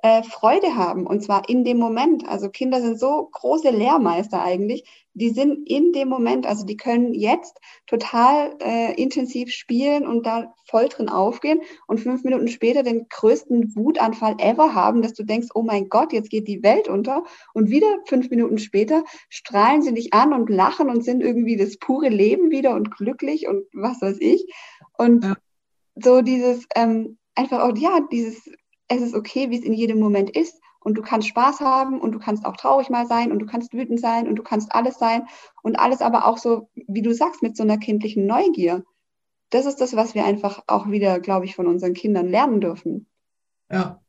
[0.04, 2.28] äh, Freude haben und zwar in dem Moment.
[2.28, 4.84] Also Kinder sind so große Lehrmeister eigentlich.
[5.14, 10.52] Die sind in dem Moment, also die können jetzt total äh, intensiv spielen und da
[10.66, 15.48] voll drin aufgehen und fünf Minuten später den größten Wutanfall ever haben, dass du denkst,
[15.54, 17.24] oh mein Gott, jetzt geht die Welt unter.
[17.54, 21.78] Und wieder fünf Minuten später strahlen sie dich an und lachen und sind irgendwie das
[21.78, 24.52] pure Leben wieder und glücklich und was weiß ich.
[24.98, 25.36] Und ja.
[25.94, 28.50] so dieses ähm, einfach auch, ja, dieses
[28.88, 30.60] es ist okay, wie es in jedem Moment ist.
[30.80, 33.72] Und du kannst Spaß haben und du kannst auch traurig mal sein und du kannst
[33.72, 35.26] wütend sein und du kannst alles sein
[35.62, 38.84] und alles aber auch so, wie du sagst, mit so einer kindlichen Neugier.
[39.48, 43.06] Das ist das, was wir einfach auch wieder, glaube ich, von unseren Kindern lernen dürfen.
[43.70, 44.00] Ja.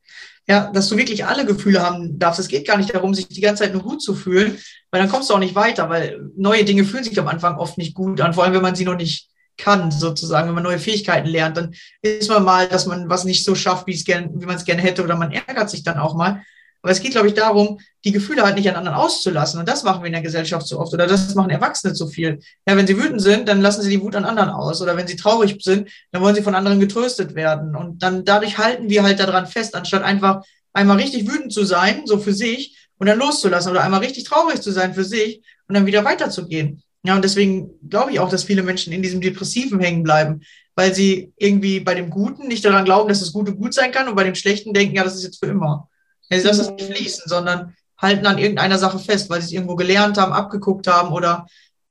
[0.48, 2.40] Ja, dass du wirklich alle Gefühle haben darfst.
[2.40, 4.58] Es geht gar nicht darum, sich die ganze Zeit nur gut zu fühlen,
[4.92, 7.78] weil dann kommst du auch nicht weiter, weil neue Dinge fühlen sich am Anfang oft
[7.78, 10.80] nicht gut an, vor allem wenn man sie noch nicht kann, sozusagen, wenn man neue
[10.80, 14.56] Fähigkeiten lernt, dann ist man mal, dass man was nicht so schafft, gern, wie man
[14.56, 16.42] es gerne hätte, oder man ärgert sich dann auch mal.
[16.86, 19.60] Aber es geht, glaube ich, darum, die Gefühle halt nicht an anderen auszulassen.
[19.60, 20.94] Und das machen wir in der Gesellschaft so oft.
[20.94, 22.40] Oder das machen Erwachsene zu viel.
[22.68, 24.84] Ja, wenn sie wütend sind, dann lassen sie die Wut an anderen aus.
[24.84, 27.76] Oder wenn sie traurig sind, dann wollen sie von anderen getröstet werden.
[27.76, 30.44] Und dann dadurch halten wir halt daran fest, anstatt einfach
[30.74, 33.72] einmal richtig wütend zu sein, so für sich, und dann loszulassen.
[33.72, 36.84] Oder einmal richtig traurig zu sein für sich und dann wieder weiterzugehen.
[37.06, 40.42] Ja, und deswegen glaube ich auch, dass viele Menschen in diesem Depressiven hängen bleiben,
[40.76, 44.08] weil sie irgendwie bei dem Guten nicht daran glauben, dass das Gute gut sein kann
[44.08, 45.90] und bei dem Schlechten denken, ja, das ist jetzt für immer.
[46.30, 49.76] Also das ist nicht fließen, sondern halten an irgendeiner Sache fest, weil sie es irgendwo
[49.76, 51.48] gelernt haben, abgeguckt haben oder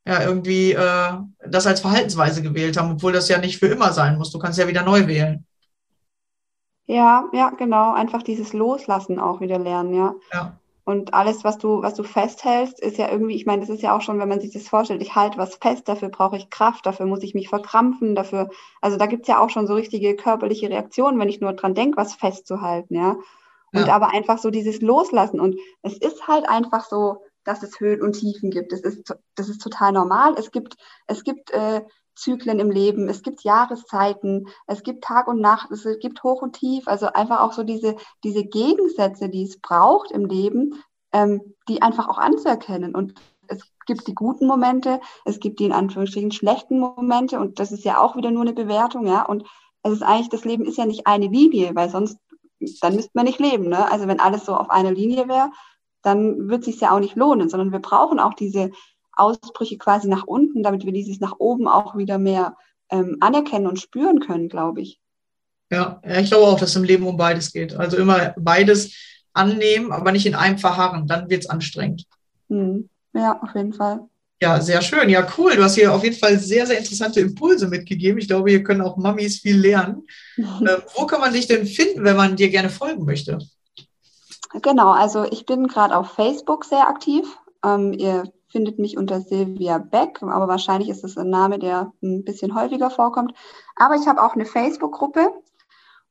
[0.07, 1.13] ja, irgendwie äh,
[1.47, 4.31] das als Verhaltensweise gewählt haben, obwohl das ja nicht für immer sein muss.
[4.31, 5.47] Du kannst ja wieder neu wählen.
[6.87, 7.95] Ja, ja, genau.
[7.95, 10.15] Einfach dieses Loslassen auch wieder lernen, ja.
[10.33, 10.59] Ja.
[10.85, 13.97] Und alles, was du, was du festhältst, ist ja irgendwie, ich meine, das ist ja
[13.97, 16.85] auch schon, wenn man sich das vorstellt, ich halte was fest, dafür brauche ich Kraft,
[16.85, 18.51] dafür muss ich mich verkrampfen, dafür,
[18.83, 21.75] also da gibt es ja auch schon so richtige körperliche Reaktionen, wenn ich nur dran
[21.75, 23.17] denke, was festzuhalten, ja.
[23.73, 23.95] Und ja.
[23.95, 25.41] aber einfach so dieses Loslassen.
[25.41, 28.71] Und es ist halt einfach so, dass es Höhen und Tiefen gibt.
[28.73, 30.35] Das ist, das ist total normal.
[30.39, 30.77] Es gibt,
[31.07, 31.83] es gibt äh,
[32.15, 36.55] Zyklen im Leben, es gibt Jahreszeiten, es gibt Tag und Nacht, es gibt Hoch und
[36.55, 36.87] Tief.
[36.87, 42.09] Also einfach auch so diese, diese Gegensätze, die es braucht im Leben, ähm, die einfach
[42.09, 42.95] auch anzuerkennen.
[42.95, 43.15] Und
[43.49, 47.85] es gibt die guten Momente, es gibt die in Anführungsstrichen schlechten Momente und das ist
[47.85, 49.25] ja auch wieder nur eine Bewertung, ja.
[49.25, 49.45] Und
[49.83, 52.19] es ist eigentlich, das Leben ist ja nicht eine Linie, weil sonst
[52.81, 53.69] dann müsste man nicht leben.
[53.69, 53.91] Ne?
[53.91, 55.51] Also wenn alles so auf einer Linie wäre,
[56.03, 58.71] dann wird es sich ja auch nicht lohnen, sondern wir brauchen auch diese
[59.17, 62.57] Ausbrüche quasi nach unten, damit wir dieses nach oben auch wieder mehr
[62.91, 65.01] ähm, anerkennen und spüren können, glaube ich.
[65.71, 67.75] Ja, ich glaube auch, dass es im Leben um beides geht.
[67.75, 68.95] Also immer beides
[69.33, 72.05] annehmen, aber nicht in einem verharren, dann wird es anstrengend.
[72.49, 72.89] Hm.
[73.13, 74.09] Ja, auf jeden Fall.
[74.41, 75.09] Ja, sehr schön.
[75.09, 75.57] Ja, cool.
[75.57, 78.19] Du hast hier auf jeden Fall sehr, sehr interessante Impulse mitgegeben.
[78.19, 80.07] Ich glaube, hier können auch Mamis viel lernen.
[80.37, 83.39] Ähm, wo kann man dich denn finden, wenn man dir gerne folgen möchte?
[84.63, 87.25] Genau, also ich bin gerade auf Facebook sehr aktiv.
[87.65, 92.25] Ähm, ihr findet mich unter Silvia Beck, aber wahrscheinlich ist es ein Name, der ein
[92.25, 93.35] bisschen häufiger vorkommt.
[93.77, 95.29] Aber ich habe auch eine Facebook-Gruppe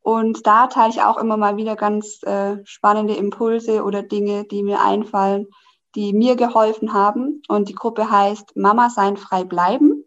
[0.01, 4.61] und da teile ich auch immer mal wieder ganz äh, spannende Impulse oder Dinge, die
[4.61, 5.47] mir einfallen
[5.95, 7.41] die mir geholfen haben.
[7.47, 10.05] Und die Gruppe heißt Mama sein frei bleiben.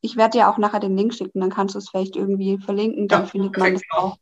[0.00, 3.08] Ich werde dir auch nachher den Link schicken, dann kannst du es vielleicht irgendwie verlinken,
[3.08, 4.18] dann ja, findet man es auch.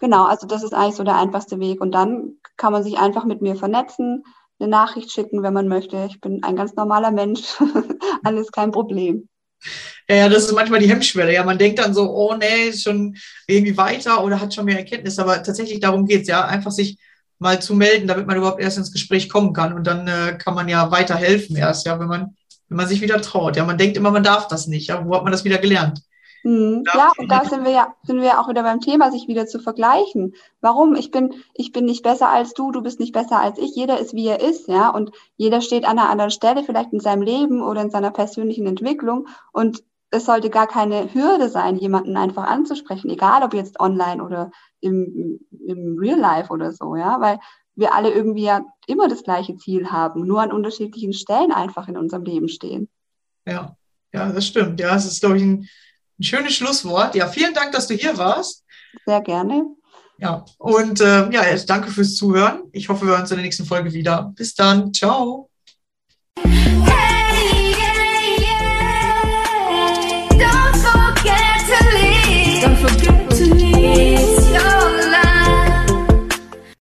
[0.00, 1.80] Genau, also das ist eigentlich so der einfachste Weg.
[1.80, 4.24] Und dann kann man sich einfach mit mir vernetzen,
[4.60, 6.06] eine Nachricht schicken, wenn man möchte.
[6.10, 7.42] Ich bin ein ganz normaler Mensch.
[8.24, 9.28] Alles kein Problem.
[10.08, 11.32] Ja, das ist manchmal die Hemmschwelle.
[11.32, 14.78] Ja, man denkt dann so, oh nee, ist schon irgendwie weiter oder hat schon mehr
[14.78, 15.18] Erkenntnis.
[15.18, 16.98] Aber tatsächlich darum geht es ja, einfach sich
[17.38, 19.72] mal zu melden, damit man überhaupt erst ins Gespräch kommen kann.
[19.72, 22.36] Und dann äh, kann man ja weiterhelfen erst, ja, wenn man,
[22.68, 23.56] wenn man sich wieder traut.
[23.56, 24.88] Ja, man denkt immer, man darf das nicht.
[24.88, 26.00] Ja, wo hat man das wieder gelernt?
[26.44, 26.84] Mhm.
[26.94, 29.58] Ja, und da sind wir ja, sind wir auch wieder beim Thema, sich wieder zu
[29.58, 30.34] vergleichen.
[30.60, 30.94] Warum?
[30.94, 33.74] Ich bin, ich bin nicht besser als du, du bist nicht besser als ich.
[33.74, 34.90] Jeder ist, wie er ist, ja.
[34.90, 38.66] Und jeder steht an einer anderen Stelle, vielleicht in seinem Leben oder in seiner persönlichen
[38.66, 39.28] Entwicklung.
[39.52, 44.50] Und es sollte gar keine Hürde sein, jemanden einfach anzusprechen, egal ob jetzt online oder
[44.80, 47.38] im, im Real Life oder so, ja, weil
[47.74, 51.96] wir alle irgendwie ja immer das gleiche Ziel haben, nur an unterschiedlichen Stellen einfach in
[51.96, 52.88] unserem Leben stehen.
[53.46, 53.76] Ja,
[54.12, 54.80] ja, das stimmt.
[54.80, 55.68] Ja, es ist, glaube ich, ein,
[56.18, 57.14] ein, schönes Schlusswort.
[57.14, 58.64] Ja, vielen Dank, dass du hier warst.
[59.06, 59.64] Sehr gerne.
[60.18, 62.62] Ja, und äh, ja, danke fürs Zuhören.
[62.72, 64.32] Ich hoffe, wir hören uns in der nächsten Folge wieder.
[64.34, 64.92] Bis dann.
[64.92, 65.48] Ciao.
[66.44, 67.57] Hey!